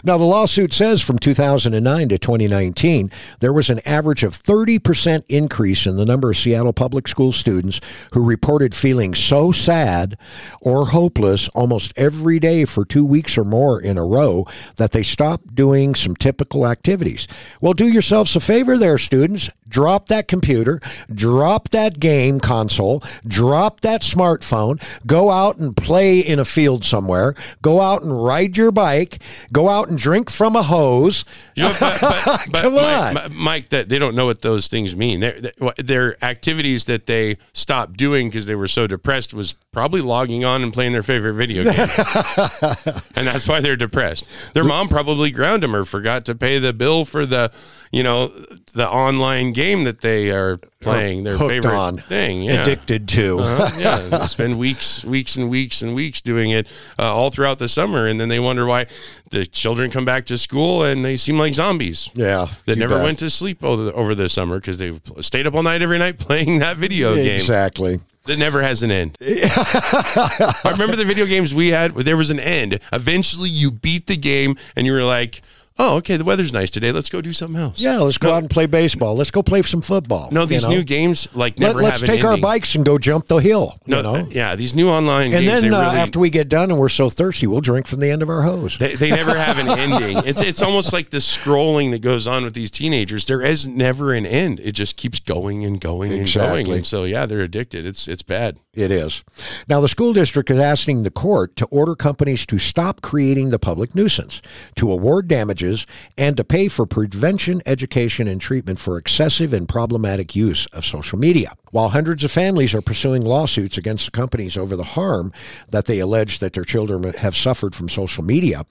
now, 0.03 0.17
the 0.17 0.23
lawsuit 0.23 0.73
says 0.73 0.99
from 0.99 1.19
2009 1.19 2.09
to 2.09 2.17
2019, 2.17 3.11
there 3.39 3.53
was 3.53 3.69
an 3.69 3.79
average 3.85 4.23
of 4.23 4.33
30% 4.33 5.23
increase 5.29 5.85
in 5.85 5.97
the 5.97 6.05
number 6.05 6.31
of 6.31 6.37
Seattle 6.37 6.73
public 6.73 7.07
school 7.07 7.31
students 7.31 7.79
who 8.13 8.25
reported 8.25 8.73
feeling 8.73 9.13
so 9.13 9.51
sad 9.51 10.17
or 10.59 10.87
hopeless 10.87 11.47
almost 11.49 11.93
every 11.95 12.39
day 12.39 12.65
for 12.65 12.83
two 12.83 13.05
weeks 13.05 13.37
or 13.37 13.45
more 13.45 13.79
in 13.79 13.99
a 13.99 14.05
row 14.05 14.47
that 14.77 14.93
they 14.93 15.03
stopped 15.03 15.53
doing 15.53 15.93
some 15.93 16.15
typical 16.15 16.67
activities. 16.67 17.27
Well, 17.61 17.73
do 17.73 17.87
yourselves 17.87 18.35
a 18.35 18.39
favor 18.39 18.75
there, 18.75 18.97
students. 18.97 19.51
Drop 19.67 20.07
that 20.09 20.27
computer, 20.27 20.81
drop 21.13 21.69
that 21.69 21.97
game 21.97 22.41
console, 22.41 23.01
drop 23.25 23.79
that 23.81 24.01
smartphone, 24.01 24.83
go 25.05 25.31
out 25.31 25.59
and 25.59 25.77
play 25.77 25.90
in 25.99 26.39
a 26.39 26.45
field 26.45 26.85
somewhere, 26.85 27.35
go 27.61 27.81
out 27.81 28.03
and 28.03 28.23
ride 28.23 28.57
your 28.57 28.71
bike, 28.71 29.21
go 29.51 29.69
out 29.69 29.89
and 29.89 29.97
drink 29.97 30.29
from 30.29 30.55
a 30.55 30.63
hose. 30.63 31.25
You 31.55 31.63
know, 31.63 31.75
but, 31.79 32.01
but, 32.01 32.25
but 32.51 32.61
Come 32.61 32.73
Mike, 32.75 33.15
on. 33.25 33.35
Mike, 33.35 33.69
that 33.69 33.89
they 33.89 33.99
don't 33.99 34.15
know 34.15 34.25
what 34.25 34.41
those 34.41 34.67
things 34.67 34.95
mean. 34.95 35.19
They're, 35.19 35.39
they're 35.77 36.23
activities 36.23 36.85
that 36.85 37.05
they 37.07 37.37
stopped 37.53 37.97
doing 37.97 38.29
because 38.29 38.45
they 38.45 38.55
were 38.55 38.67
so 38.67 38.87
depressed 38.87 39.33
was 39.33 39.53
probably 39.71 40.01
logging 40.01 40.43
on 40.43 40.63
and 40.63 40.73
playing 40.73 40.91
their 40.91 41.03
favorite 41.03 41.33
video 41.33 41.63
game, 41.63 41.73
and 43.15 43.27
that's 43.27 43.47
why 43.47 43.59
they're 43.61 43.75
depressed. 43.75 44.27
Their 44.53 44.63
mom 44.63 44.87
probably 44.87 45.31
ground 45.31 45.63
them 45.63 45.75
or 45.75 45.85
forgot 45.85 46.25
to 46.25 46.35
pay 46.35 46.59
the 46.59 46.73
bill 46.73 47.05
for 47.05 47.25
the, 47.25 47.51
you 47.91 48.03
know, 48.03 48.27
the 48.73 48.89
online 48.89 49.51
game 49.51 49.83
that 49.83 50.01
they 50.01 50.31
are 50.31 50.57
playing. 50.79 51.23
Their 51.23 51.37
Hooked 51.37 51.49
favorite 51.49 51.77
on. 51.77 51.97
thing, 51.97 52.43
yeah. 52.43 52.61
Addicted 52.61 53.07
to. 53.09 53.39
Uh-huh, 53.39 53.71
yeah, 53.79 54.25
spend 54.27 54.57
weeks, 54.57 55.03
weeks, 55.03 55.35
and 55.35 55.49
weeks 55.49 55.81
and 55.81 55.93
weeks 55.93 56.21
doing 56.21 56.51
it 56.51 56.67
uh, 56.97 57.13
all 57.13 57.29
throughout 57.31 57.59
the 57.59 57.67
summer, 57.67 58.07
and 58.07 58.19
then 58.19 58.29
they 58.29 58.39
wonder 58.39 58.65
why 58.65 58.85
the 59.31 59.45
children 59.45 59.91
come 59.91 60.05
back 60.05 60.25
to 60.27 60.37
school 60.37 60.83
and 60.83 61.03
they 61.05 61.15
seem 61.17 61.37
like 61.37 61.53
zombies 61.53 62.09
Yeah. 62.13 62.47
that 62.65 62.77
never 62.77 62.95
bet. 62.95 63.03
went 63.03 63.19
to 63.19 63.29
sleep 63.29 63.63
over 63.63 63.83
the, 63.83 63.93
over 63.93 64.13
the 64.15 64.27
summer 64.29 64.59
because 64.59 64.77
they 64.77 64.99
stayed 65.21 65.47
up 65.47 65.53
all 65.55 65.63
night 65.63 65.81
every 65.81 65.97
night 65.99 66.17
playing 66.19 66.59
that 66.59 66.75
video 66.77 67.15
game 67.15 67.35
Exactly. 67.35 67.99
that 68.25 68.37
never 68.37 68.61
has 68.61 68.83
an 68.83 68.91
end. 68.91 69.17
I 69.21 70.69
remember 70.71 70.95
the 70.95 71.05
video 71.05 71.25
games 71.25 71.53
we 71.53 71.69
had. 71.69 71.93
where 71.93 72.03
There 72.03 72.17
was 72.17 72.29
an 72.29 72.39
end. 72.39 72.79
Eventually, 72.93 73.49
you 73.49 73.71
beat 73.71 74.07
the 74.07 74.17
game, 74.17 74.57
and 74.75 74.85
you 74.85 74.93
were 74.93 75.03
like. 75.03 75.41
Oh, 75.81 75.95
okay, 75.97 76.15
the 76.17 76.23
weather's 76.23 76.53
nice 76.53 76.69
today. 76.69 76.91
Let's 76.91 77.09
go 77.09 77.21
do 77.21 77.33
something 77.33 77.59
else. 77.59 77.79
Yeah, 77.79 77.97
let's 77.99 78.17
go 78.17 78.31
out 78.33 78.37
and 78.43 78.49
play 78.49 78.67
baseball. 78.67 79.15
Let's 79.15 79.31
go 79.31 79.41
play 79.41 79.61
some 79.63 79.81
football. 79.81 80.29
No, 80.31 80.41
you 80.41 80.47
these 80.47 80.63
know? 80.63 80.69
new 80.69 80.83
games 80.83 81.27
like 81.33 81.59
never 81.59 81.79
Let, 81.81 81.93
us 81.93 82.01
have 82.01 82.09
an 82.09 82.15
take 82.15 82.23
our 82.25 82.31
ending. 82.33 82.41
bikes 82.43 82.75
and 82.75 82.85
go 82.85 82.97
jump 82.97 83.25
the 83.27 83.37
hill. 83.37 83.77
No, 83.87 83.97
you 83.97 84.03
know. 84.03 84.27
yeah, 84.31 84.55
these 84.55 84.75
new 84.75 84.87
online 84.89 85.31
and 85.33 85.43
games. 85.43 85.45
then 85.61 85.71
they 85.71 85.75
uh, 85.77 85.81
really, 85.81 85.97
after 85.99 86.19
we 86.19 86.29
get 86.29 86.47
done 86.49 86.69
and 86.71 86.79
we're 86.79 86.89
so 86.89 87.09
thirsty, 87.09 87.47
we'll 87.47 87.61
drink 87.61 87.87
from 87.87 87.99
the 87.99 88.09
end 88.11 88.21
of 88.21 88.29
our 88.29 88.43
hose. 88.43 88.77
They, 88.77 88.95
they 88.95 89.09
never 89.09 89.35
have 89.35 89.57
an 89.57 89.67
ending. 89.79 90.17
It's 90.25 90.41
it's 90.41 90.61
almost 90.61 90.93
like 90.93 91.09
the 91.09 91.17
scrolling 91.17 91.91
that 91.91 92.01
goes 92.01 92.27
on 92.27 92.43
with 92.43 92.53
these 92.53 92.69
teenagers. 92.71 93.25
There 93.25 93.41
is 93.41 93.65
never 93.67 94.13
an 94.13 94.25
end. 94.25 94.59
It 94.59 94.73
just 94.73 94.97
keeps 94.97 95.19
going 95.19 95.65
and 95.65 95.81
going 95.81 96.11
and 96.13 96.21
Exactly. 96.21 96.63
going. 96.63 96.77
And 96.77 96.85
so 96.85 97.03
yeah, 97.05 97.25
they're 97.25 97.41
addicted. 97.41 97.85
It's 97.85 98.07
it's 98.07 98.23
bad. 98.23 98.59
It 98.73 98.89
is. 98.89 99.21
Now, 99.67 99.81
the 99.81 99.89
school 99.89 100.13
district 100.13 100.49
is 100.49 100.57
asking 100.57 101.03
the 101.03 101.11
court 101.11 101.57
to 101.57 101.65
order 101.65 101.93
companies 101.93 102.45
to 102.45 102.57
stop 102.57 103.01
creating 103.01 103.49
the 103.49 103.59
public 103.59 103.95
nuisance, 103.95 104.41
to 104.75 104.89
award 104.89 105.27
damages, 105.27 105.70
and 106.17 106.37
to 106.37 106.43
pay 106.43 106.67
for 106.67 106.85
prevention, 106.85 107.61
education, 107.65 108.27
and 108.27 108.39
treatment 108.39 108.79
for 108.79 108.97
excessive 108.97 109.53
and 109.53 109.67
problematic 109.67 110.35
use 110.35 110.65
of 110.67 110.85
social 110.85 111.17
media. 111.17 111.53
While 111.71 111.89
hundreds 111.89 112.23
of 112.23 112.31
families 112.31 112.73
are 112.73 112.81
pursuing 112.81 113.21
lawsuits 113.23 113.77
against 113.77 114.05
the 114.05 114.11
companies 114.11 114.57
over 114.57 114.75
the 114.75 114.83
harm 114.83 115.31
that 115.69 115.85
they 115.85 115.99
allege 115.99 116.39
that 116.39 116.51
their 116.53 116.65
children 116.65 117.03
have 117.13 117.35
suffered 117.35 117.73
from 117.73 117.87
social 117.87 118.23
media, 118.23 118.65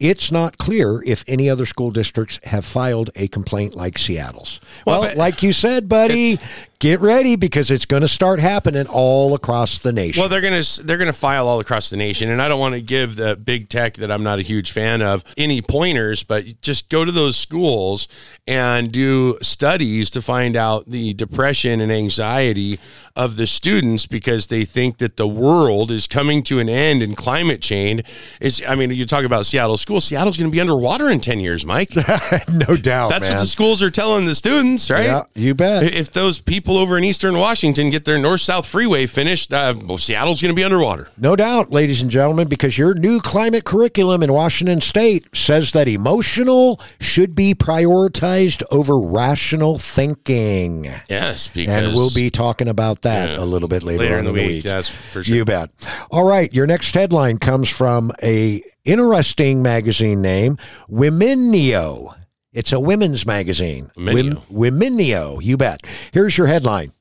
it's 0.00 0.32
not 0.32 0.56
clear 0.56 1.02
if 1.04 1.22
any 1.28 1.50
other 1.50 1.66
school 1.66 1.90
districts 1.90 2.40
have 2.44 2.64
filed 2.64 3.10
a 3.14 3.28
complaint 3.28 3.76
like 3.76 3.98
Seattle's. 3.98 4.60
Well, 4.86 5.02
Well, 5.02 5.16
like 5.16 5.42
you 5.42 5.52
said, 5.52 5.88
buddy, 5.88 6.38
get 6.78 7.00
ready 7.00 7.36
because 7.36 7.70
it's 7.70 7.84
going 7.84 8.02
to 8.02 8.08
start 8.08 8.40
happening 8.40 8.86
all 8.86 9.34
across 9.34 9.78
the 9.78 9.92
nation. 9.92 10.20
Well, 10.20 10.28
they're 10.28 10.40
gonna 10.40 10.62
they're 10.84 10.98
gonna 10.98 11.12
file 11.12 11.48
all 11.48 11.60
across 11.60 11.90
the 11.90 11.96
nation, 11.96 12.30
and 12.30 12.42
I 12.42 12.48
don't 12.48 12.60
want 12.60 12.74
to 12.74 12.80
give 12.80 13.16
the 13.16 13.36
big 13.36 13.68
tech 13.68 13.94
that 13.94 14.10
I'm 14.10 14.22
not 14.22 14.38
a 14.38 14.42
huge 14.42 14.72
fan 14.72 15.02
of 15.02 15.24
any 15.36 15.62
pointers, 15.62 16.22
but 16.22 16.60
just 16.60 16.88
go 16.88 17.04
to 17.04 17.12
those 17.12 17.36
schools 17.36 18.08
and 18.46 18.92
do 18.92 19.38
studies 19.42 20.10
to 20.10 20.22
find 20.22 20.56
out 20.56 20.88
the 20.88 21.14
depression 21.14 21.80
and 21.80 21.90
anxiety 21.90 22.78
of 23.14 23.36
the 23.36 23.46
students 23.46 24.06
because 24.06 24.48
they 24.48 24.64
think 24.64 24.98
that 24.98 25.16
the 25.16 25.28
world 25.28 25.90
is 25.90 26.06
coming 26.06 26.42
to 26.44 26.58
an 26.58 26.68
end 26.68 27.02
and 27.02 27.16
climate 27.16 27.62
change 27.62 28.02
is. 28.40 28.62
I 28.66 28.74
mean, 28.74 28.90
you 28.90 29.06
talk 29.06 29.24
about 29.24 29.46
Seattle 29.46 29.76
schools. 29.76 30.04
Seattle's 30.04 30.36
going 30.36 30.50
to 30.50 30.54
be 30.54 30.60
underwater 30.60 31.08
in 31.08 31.20
ten 31.20 31.40
years, 31.40 31.64
Mike. 31.64 31.94
no 31.96 32.76
doubt, 32.76 33.10
That's 33.10 33.28
man. 33.28 33.36
what 33.36 33.40
the 33.40 33.46
schools 33.46 33.82
are 33.82 33.90
telling 33.90 34.26
the 34.26 34.34
students, 34.34 34.90
right? 34.90 35.04
Yeah, 35.04 35.22
you 35.34 35.54
bet. 35.54 35.82
If 35.82 36.12
those 36.12 36.40
people 36.40 36.65
over 36.68 36.98
in 36.98 37.04
Eastern 37.04 37.38
Washington 37.38 37.90
get 37.90 38.04
their 38.04 38.18
north 38.18 38.40
south 38.40 38.66
freeway 38.66 39.06
finished, 39.06 39.52
uh, 39.52 39.74
well, 39.84 39.98
Seattle's 39.98 40.42
going 40.42 40.52
to 40.52 40.56
be 40.56 40.64
underwater. 40.64 41.08
No 41.16 41.36
doubt, 41.36 41.70
ladies 41.72 42.02
and 42.02 42.10
gentlemen, 42.10 42.48
because 42.48 42.76
your 42.76 42.94
new 42.94 43.20
climate 43.20 43.64
curriculum 43.64 44.22
in 44.22 44.32
Washington 44.32 44.80
state 44.80 45.26
says 45.34 45.72
that 45.72 45.86
emotional 45.88 46.80
should 47.00 47.34
be 47.34 47.54
prioritized 47.54 48.62
over 48.72 48.98
rational 48.98 49.78
thinking. 49.78 50.86
Yes, 51.08 51.48
because 51.48 51.68
And 51.86 51.94
we'll 51.94 52.10
be 52.14 52.30
talking 52.30 52.68
about 52.68 53.02
that 53.02 53.30
Yeah. 53.30 53.44
a 53.44 53.46
little 53.46 53.68
bit 53.68 53.82
later, 53.82 54.00
later 54.02 54.14
on 54.14 54.20
in 54.20 54.24
the 54.26 54.32
week. 54.32 54.48
week. 54.48 54.64
That's 54.64 54.88
for 54.88 55.22
sure. 55.22 55.36
You 55.36 55.44
bet. 55.44 55.70
All 56.10 56.24
right, 56.24 56.52
your 56.52 56.66
next 56.66 56.94
headline 56.94 57.38
comes 57.38 57.68
from 57.68 58.10
a 58.22 58.60
interesting 58.84 59.62
magazine 59.62 60.22
name, 60.22 60.58
Womenio. 60.90 62.14
It's 62.56 62.72
a 62.72 62.80
women's 62.80 63.26
magazine. 63.26 63.90
Womenio. 63.96 64.42
Wom- 64.50 64.72
Womenio, 64.72 65.42
you 65.42 65.56
bet. 65.56 65.82
Here's 66.12 66.36
your 66.38 66.46
headline. 66.48 66.92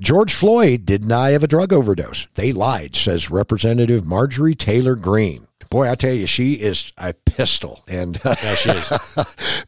George 0.00 0.34
Floyd 0.34 0.84
did 0.86 1.06
die 1.06 1.30
of 1.30 1.42
a 1.42 1.46
drug 1.46 1.72
overdose. 1.72 2.26
They 2.34 2.52
lied, 2.52 2.96
says 2.96 3.30
Representative 3.30 4.04
Marjorie 4.06 4.54
Taylor 4.54 4.96
Greene. 4.96 5.46
Boy, 5.70 5.88
I 5.90 5.94
tell 5.94 6.12
you, 6.12 6.26
she 6.26 6.54
is 6.54 6.92
a 6.98 7.14
pistol 7.14 7.82
and 7.88 8.20
Yeah, 8.24 8.54
she 8.54 8.70
is. 8.70 8.92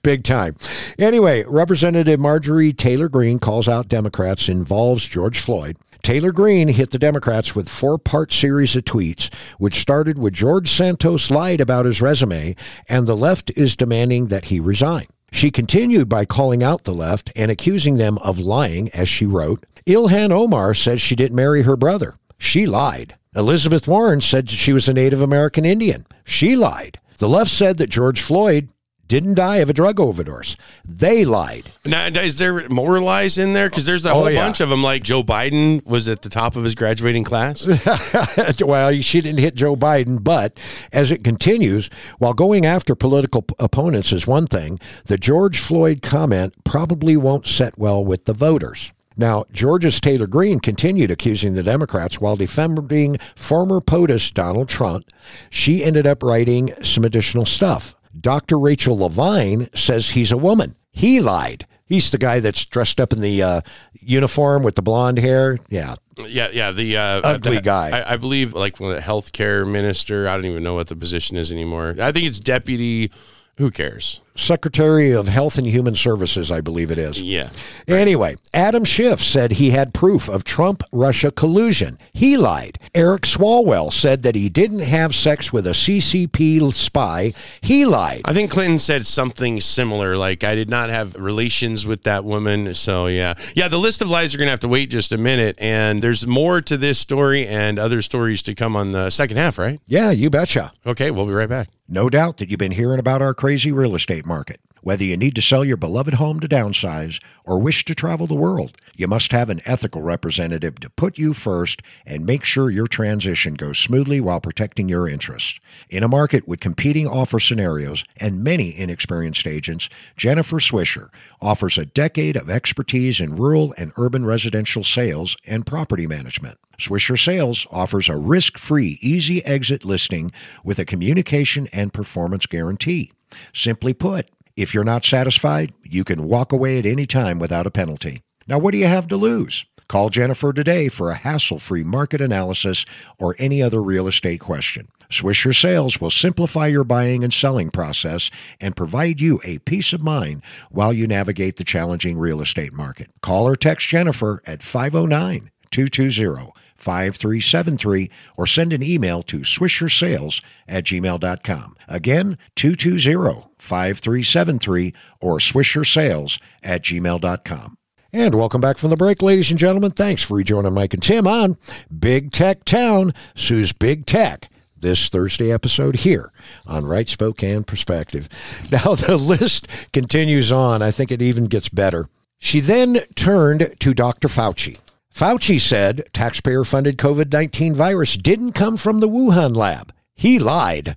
big 0.02 0.24
time. 0.24 0.56
Anyway, 0.98 1.44
Representative 1.44 2.20
Marjorie 2.20 2.72
Taylor 2.74 3.08
Greene 3.08 3.38
calls 3.38 3.68
out 3.68 3.88
Democrats 3.88 4.48
involves 4.48 5.06
George 5.06 5.38
Floyd. 5.40 5.76
Taylor 6.02 6.32
Greene 6.32 6.68
hit 6.68 6.90
the 6.90 6.98
Democrats 6.98 7.54
with 7.54 7.70
four-part 7.70 8.30
series 8.30 8.76
of 8.76 8.84
tweets, 8.84 9.32
which 9.56 9.80
started 9.80 10.18
with 10.18 10.34
George 10.34 10.70
Santos 10.70 11.30
lied 11.30 11.62
about 11.62 11.86
his 11.86 12.02
resume, 12.02 12.54
and 12.90 13.06
the 13.06 13.16
left 13.16 13.50
is 13.56 13.74
demanding 13.76 14.26
that 14.26 14.46
he 14.46 14.60
resign. 14.60 15.06
She 15.34 15.50
continued 15.50 16.08
by 16.08 16.26
calling 16.26 16.62
out 16.62 16.84
the 16.84 16.94
left 16.94 17.32
and 17.34 17.50
accusing 17.50 17.96
them 17.96 18.18
of 18.18 18.38
lying, 18.38 18.88
as 18.94 19.08
she 19.08 19.26
wrote. 19.26 19.66
Ilhan 19.84 20.30
Omar 20.30 20.74
says 20.74 21.02
she 21.02 21.16
didn't 21.16 21.34
marry 21.34 21.62
her 21.62 21.76
brother. 21.76 22.14
She 22.38 22.66
lied. 22.66 23.16
Elizabeth 23.34 23.88
Warren 23.88 24.20
said 24.20 24.48
she 24.48 24.72
was 24.72 24.86
a 24.86 24.92
Native 24.92 25.20
American 25.20 25.64
Indian. 25.64 26.06
She 26.22 26.54
lied. 26.54 27.00
The 27.18 27.28
left 27.28 27.50
said 27.50 27.78
that 27.78 27.90
George 27.90 28.22
Floyd 28.22 28.68
didn't 29.08 29.34
die 29.34 29.56
of 29.58 29.68
a 29.68 29.72
drug 29.72 30.00
overdose. 30.00 30.56
They 30.84 31.24
lied. 31.24 31.70
Now, 31.84 32.06
is 32.06 32.38
there 32.38 32.68
more 32.68 33.00
lies 33.00 33.36
in 33.38 33.52
there? 33.52 33.68
Because 33.68 33.86
there's 33.86 34.06
a 34.06 34.10
Oh, 34.10 34.14
whole 34.14 34.30
yeah. 34.30 34.40
bunch 34.44 34.60
of 34.60 34.68
them. 34.70 34.82
Like 34.82 35.02
Joe 35.02 35.22
Biden 35.22 35.84
was 35.86 36.08
at 36.08 36.22
the 36.22 36.28
top 36.28 36.56
of 36.56 36.64
his 36.64 36.74
graduating 36.74 37.24
class. 37.24 37.66
well, 38.60 38.92
she 39.00 39.20
didn't 39.20 39.40
hit 39.40 39.54
Joe 39.54 39.76
Biden, 39.76 40.22
but 40.22 40.58
as 40.92 41.10
it 41.10 41.22
continues, 41.24 41.90
while 42.18 42.34
going 42.34 42.64
after 42.66 42.94
political 42.94 43.42
p- 43.42 43.54
opponents 43.58 44.12
is 44.12 44.26
one 44.26 44.46
thing, 44.46 44.78
the 45.06 45.18
George 45.18 45.58
Floyd 45.58 46.02
comment 46.02 46.54
probably 46.64 47.16
won't 47.16 47.46
set 47.46 47.78
well 47.78 48.04
with 48.04 48.24
the 48.24 48.32
voters. 48.32 48.92
Now, 49.16 49.44
Georgia's 49.52 50.00
Taylor 50.00 50.26
Greene 50.26 50.58
continued 50.58 51.10
accusing 51.10 51.54
the 51.54 51.62
Democrats 51.62 52.20
while 52.20 52.34
defending 52.34 53.16
former 53.36 53.80
POTUS 53.80 54.32
Donald 54.34 54.68
Trump. 54.68 55.04
She 55.50 55.84
ended 55.84 56.04
up 56.04 56.20
writing 56.22 56.72
some 56.82 57.04
additional 57.04 57.46
stuff. 57.46 57.93
Dr. 58.20 58.58
Rachel 58.58 58.98
Levine 58.98 59.68
says 59.74 60.10
he's 60.10 60.32
a 60.32 60.36
woman. 60.36 60.76
He 60.92 61.20
lied. 61.20 61.66
He's 61.86 62.10
the 62.10 62.18
guy 62.18 62.40
that's 62.40 62.64
dressed 62.64 63.00
up 63.00 63.12
in 63.12 63.20
the 63.20 63.42
uh, 63.42 63.60
uniform 64.00 64.62
with 64.62 64.74
the 64.74 64.82
blonde 64.82 65.18
hair. 65.18 65.58
Yeah, 65.68 65.96
yeah, 66.16 66.48
yeah. 66.52 66.72
The 66.72 66.96
uh, 66.96 67.20
Ugly 67.22 67.56
the- 67.56 67.62
guy. 67.62 67.90
I, 68.00 68.14
I 68.14 68.16
believe, 68.16 68.54
like 68.54 68.76
the 68.78 69.00
healthcare 69.00 69.70
minister. 69.70 70.26
I 70.28 70.34
don't 70.36 70.46
even 70.46 70.62
know 70.62 70.74
what 70.74 70.88
the 70.88 70.96
position 70.96 71.36
is 71.36 71.52
anymore. 71.52 71.94
I 72.00 72.10
think 72.10 72.26
it's 72.26 72.40
deputy. 72.40 73.10
Who 73.58 73.70
cares? 73.70 74.20
Secretary 74.36 75.12
of 75.12 75.28
Health 75.28 75.58
and 75.58 75.66
Human 75.66 75.94
Services, 75.94 76.50
I 76.50 76.60
believe 76.60 76.90
it 76.90 76.98
is. 76.98 77.20
Yeah. 77.20 77.50
Anyway, 77.86 78.36
Adam 78.52 78.84
Schiff 78.84 79.20
said 79.20 79.52
he 79.52 79.70
had 79.70 79.94
proof 79.94 80.28
of 80.28 80.42
Trump 80.42 80.82
Russia 80.92 81.30
collusion. 81.30 81.98
He 82.12 82.36
lied. 82.36 82.78
Eric 82.94 83.22
Swalwell 83.22 83.92
said 83.92 84.22
that 84.22 84.34
he 84.34 84.48
didn't 84.48 84.80
have 84.80 85.14
sex 85.14 85.52
with 85.52 85.66
a 85.66 85.70
CCP 85.70 86.72
spy. 86.72 87.32
He 87.60 87.86
lied. 87.86 88.22
I 88.24 88.32
think 88.32 88.50
Clinton 88.50 88.78
said 88.78 89.06
something 89.06 89.60
similar, 89.60 90.16
like 90.16 90.42
I 90.42 90.54
did 90.54 90.68
not 90.68 90.90
have 90.90 91.14
relations 91.14 91.86
with 91.86 92.02
that 92.02 92.24
woman. 92.24 92.74
So 92.74 93.06
yeah, 93.06 93.34
yeah. 93.54 93.68
The 93.68 93.78
list 93.78 94.02
of 94.02 94.10
lies 94.10 94.34
are 94.34 94.38
going 94.38 94.46
to 94.46 94.52
have 94.52 94.60
to 94.60 94.68
wait 94.68 94.90
just 94.90 95.12
a 95.12 95.18
minute, 95.18 95.56
and 95.60 96.02
there's 96.02 96.26
more 96.26 96.60
to 96.62 96.76
this 96.76 96.98
story 96.98 97.46
and 97.46 97.78
other 97.78 98.02
stories 98.02 98.42
to 98.44 98.54
come 98.54 98.74
on 98.74 98.92
the 98.92 99.10
second 99.10 99.36
half, 99.36 99.58
right? 99.58 99.80
Yeah, 99.86 100.10
you 100.10 100.30
betcha. 100.30 100.72
Okay, 100.86 101.10
we'll 101.10 101.26
be 101.26 101.32
right 101.32 101.48
back. 101.48 101.68
No 101.86 102.08
doubt 102.08 102.38
that 102.38 102.50
you've 102.50 102.58
been 102.58 102.72
hearing 102.72 102.98
about 102.98 103.20
our 103.20 103.34
crazy 103.34 103.70
real 103.70 103.94
estate 103.94 104.23
market. 104.26 104.60
Whether 104.84 105.04
you 105.04 105.16
need 105.16 105.34
to 105.36 105.40
sell 105.40 105.64
your 105.64 105.78
beloved 105.78 106.12
home 106.12 106.40
to 106.40 106.46
downsize 106.46 107.18
or 107.46 107.58
wish 107.58 107.86
to 107.86 107.94
travel 107.94 108.26
the 108.26 108.34
world, 108.34 108.76
you 108.94 109.08
must 109.08 109.32
have 109.32 109.48
an 109.48 109.62
ethical 109.64 110.02
representative 110.02 110.78
to 110.80 110.90
put 110.90 111.16
you 111.16 111.32
first 111.32 111.80
and 112.04 112.26
make 112.26 112.44
sure 112.44 112.68
your 112.68 112.86
transition 112.86 113.54
goes 113.54 113.78
smoothly 113.78 114.20
while 114.20 114.42
protecting 114.42 114.90
your 114.90 115.08
interests. 115.08 115.58
In 115.88 116.02
a 116.02 116.08
market 116.08 116.46
with 116.46 116.60
competing 116.60 117.08
offer 117.08 117.40
scenarios 117.40 118.04
and 118.18 118.44
many 118.44 118.76
inexperienced 118.76 119.46
agents, 119.46 119.88
Jennifer 120.18 120.56
Swisher 120.56 121.08
offers 121.40 121.78
a 121.78 121.86
decade 121.86 122.36
of 122.36 122.50
expertise 122.50 123.22
in 123.22 123.36
rural 123.36 123.74
and 123.78 123.90
urban 123.96 124.26
residential 124.26 124.84
sales 124.84 125.34
and 125.46 125.64
property 125.64 126.06
management. 126.06 126.58
Swisher 126.78 127.18
Sales 127.18 127.66
offers 127.70 128.10
a 128.10 128.18
risk 128.18 128.58
free, 128.58 128.98
easy 129.00 129.42
exit 129.46 129.86
listing 129.86 130.30
with 130.62 130.78
a 130.78 130.84
communication 130.84 131.68
and 131.72 131.90
performance 131.90 132.44
guarantee. 132.44 133.12
Simply 133.54 133.94
put, 133.94 134.28
if 134.56 134.72
you're 134.72 134.84
not 134.84 135.04
satisfied, 135.04 135.72
you 135.82 136.04
can 136.04 136.28
walk 136.28 136.52
away 136.52 136.78
at 136.78 136.86
any 136.86 137.06
time 137.06 137.38
without 137.38 137.66
a 137.66 137.70
penalty. 137.70 138.22
Now, 138.46 138.58
what 138.58 138.72
do 138.72 138.78
you 138.78 138.86
have 138.86 139.08
to 139.08 139.16
lose? 139.16 139.64
Call 139.88 140.10
Jennifer 140.10 140.52
today 140.52 140.88
for 140.88 141.10
a 141.10 141.14
hassle 141.14 141.58
free 141.58 141.84
market 141.84 142.20
analysis 142.20 142.86
or 143.18 143.34
any 143.38 143.62
other 143.62 143.82
real 143.82 144.06
estate 144.06 144.40
question. 144.40 144.88
Swisher 145.10 145.54
Sales 145.54 146.00
will 146.00 146.10
simplify 146.10 146.66
your 146.66 146.84
buying 146.84 147.22
and 147.22 147.32
selling 147.32 147.70
process 147.70 148.30
and 148.60 148.76
provide 148.76 149.20
you 149.20 149.40
a 149.44 149.58
peace 149.58 149.92
of 149.92 150.02
mind 150.02 150.42
while 150.70 150.92
you 150.92 151.06
navigate 151.06 151.56
the 151.56 151.64
challenging 151.64 152.18
real 152.18 152.40
estate 152.40 152.72
market. 152.72 153.10
Call 153.20 153.46
or 153.46 153.56
text 153.56 153.88
Jennifer 153.88 154.42
at 154.46 154.62
509 154.62 155.50
220 155.70 156.52
5373 156.84 158.10
or 158.36 158.46
send 158.46 158.72
an 158.74 158.82
email 158.82 159.22
to 159.24 159.38
swishersales 159.38 160.42
at 160.68 160.84
gmail.com. 160.84 161.76
Again, 161.88 162.38
220-5373 162.56 164.94
or 165.20 165.38
swishersales 165.38 166.40
at 166.62 166.82
gmail.com. 166.82 167.78
And 168.12 168.34
welcome 168.36 168.60
back 168.60 168.78
from 168.78 168.90
the 168.90 168.96
break, 168.96 169.22
ladies 169.22 169.50
and 169.50 169.58
gentlemen. 169.58 169.90
Thanks 169.90 170.22
for 170.22 170.36
rejoining 170.36 170.74
Mike 170.74 170.94
and 170.94 171.02
Tim 171.02 171.26
on 171.26 171.56
Big 171.98 172.30
Tech 172.30 172.64
Town, 172.64 173.12
Sue's 173.34 173.72
Big 173.72 174.06
Tech, 174.06 174.48
this 174.76 175.08
Thursday 175.08 175.50
episode 175.50 175.96
here 175.96 176.30
on 176.66 176.84
Right 176.84 177.08
Spokane 177.08 177.64
Perspective. 177.64 178.28
Now, 178.70 178.94
the 178.94 179.16
list 179.16 179.66
continues 179.92 180.52
on. 180.52 180.82
I 180.82 180.90
think 180.90 181.10
it 181.10 181.22
even 181.22 181.46
gets 181.46 181.68
better. 181.68 182.08
She 182.38 182.60
then 182.60 182.98
turned 183.16 183.74
to 183.80 183.94
Dr. 183.94 184.28
Fauci. 184.28 184.78
Fauci 185.14 185.60
said 185.60 186.02
taxpayer 186.12 186.64
funded 186.64 186.96
COVID 186.96 187.32
19 187.32 187.72
virus 187.72 188.16
didn't 188.16 188.50
come 188.50 188.76
from 188.76 188.98
the 188.98 189.08
Wuhan 189.08 189.54
lab. 189.54 189.92
He 190.16 190.40
lied. 190.40 190.96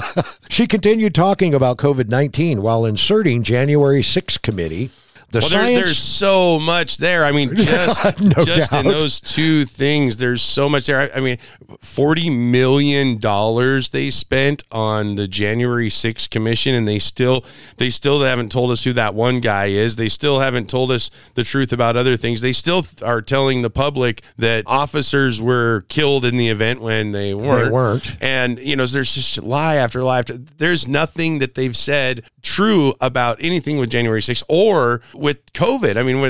she 0.48 0.68
continued 0.68 1.16
talking 1.16 1.52
about 1.52 1.76
COVID 1.76 2.08
19 2.08 2.62
while 2.62 2.84
inserting 2.84 3.42
January 3.42 4.04
6 4.04 4.38
committee 4.38 4.90
the 5.30 5.40
well, 5.40 5.50
science, 5.50 5.76
there, 5.76 5.84
there's 5.86 5.98
so 5.98 6.60
much 6.60 6.98
there. 6.98 7.24
I 7.24 7.32
mean, 7.32 7.54
just, 7.56 8.20
no 8.20 8.44
just 8.44 8.72
in 8.72 8.86
those 8.86 9.20
two 9.20 9.64
things, 9.64 10.18
there's 10.18 10.40
so 10.40 10.68
much 10.68 10.86
there. 10.86 11.00
I, 11.12 11.18
I 11.18 11.20
mean, 11.20 11.38
forty 11.80 12.30
million 12.30 13.18
dollars 13.18 13.90
they 13.90 14.10
spent 14.10 14.62
on 14.70 15.16
the 15.16 15.26
January 15.26 15.88
6th 15.88 16.30
commission, 16.30 16.74
and 16.74 16.86
they 16.86 17.00
still 17.00 17.44
they 17.76 17.90
still 17.90 18.22
haven't 18.22 18.52
told 18.52 18.70
us 18.70 18.84
who 18.84 18.92
that 18.92 19.14
one 19.14 19.40
guy 19.40 19.66
is. 19.66 19.96
They 19.96 20.08
still 20.08 20.38
haven't 20.38 20.70
told 20.70 20.92
us 20.92 21.10
the 21.34 21.42
truth 21.42 21.72
about 21.72 21.96
other 21.96 22.16
things. 22.16 22.40
They 22.40 22.52
still 22.52 22.84
are 23.02 23.20
telling 23.20 23.62
the 23.62 23.70
public 23.70 24.22
that 24.38 24.64
officers 24.66 25.42
were 25.42 25.84
killed 25.88 26.24
in 26.24 26.36
the 26.36 26.48
event 26.48 26.80
when 26.80 27.10
they 27.10 27.34
weren't. 27.34 27.64
They 27.64 27.70
weren't. 27.70 28.16
And 28.20 28.58
you 28.60 28.76
know, 28.76 28.86
there's 28.86 29.14
just 29.14 29.42
lie 29.42 29.76
after 29.76 30.04
lie 30.04 30.20
after. 30.20 30.34
There's 30.36 30.86
nothing 30.86 31.40
that 31.40 31.56
they've 31.56 31.76
said 31.76 32.22
true 32.42 32.94
about 33.00 33.38
anything 33.40 33.76
with 33.78 33.90
January 33.90 34.20
6th 34.20 34.44
or 34.48 35.02
with 35.18 35.52
COVID. 35.52 35.96
I 35.96 36.02
mean, 36.02 36.20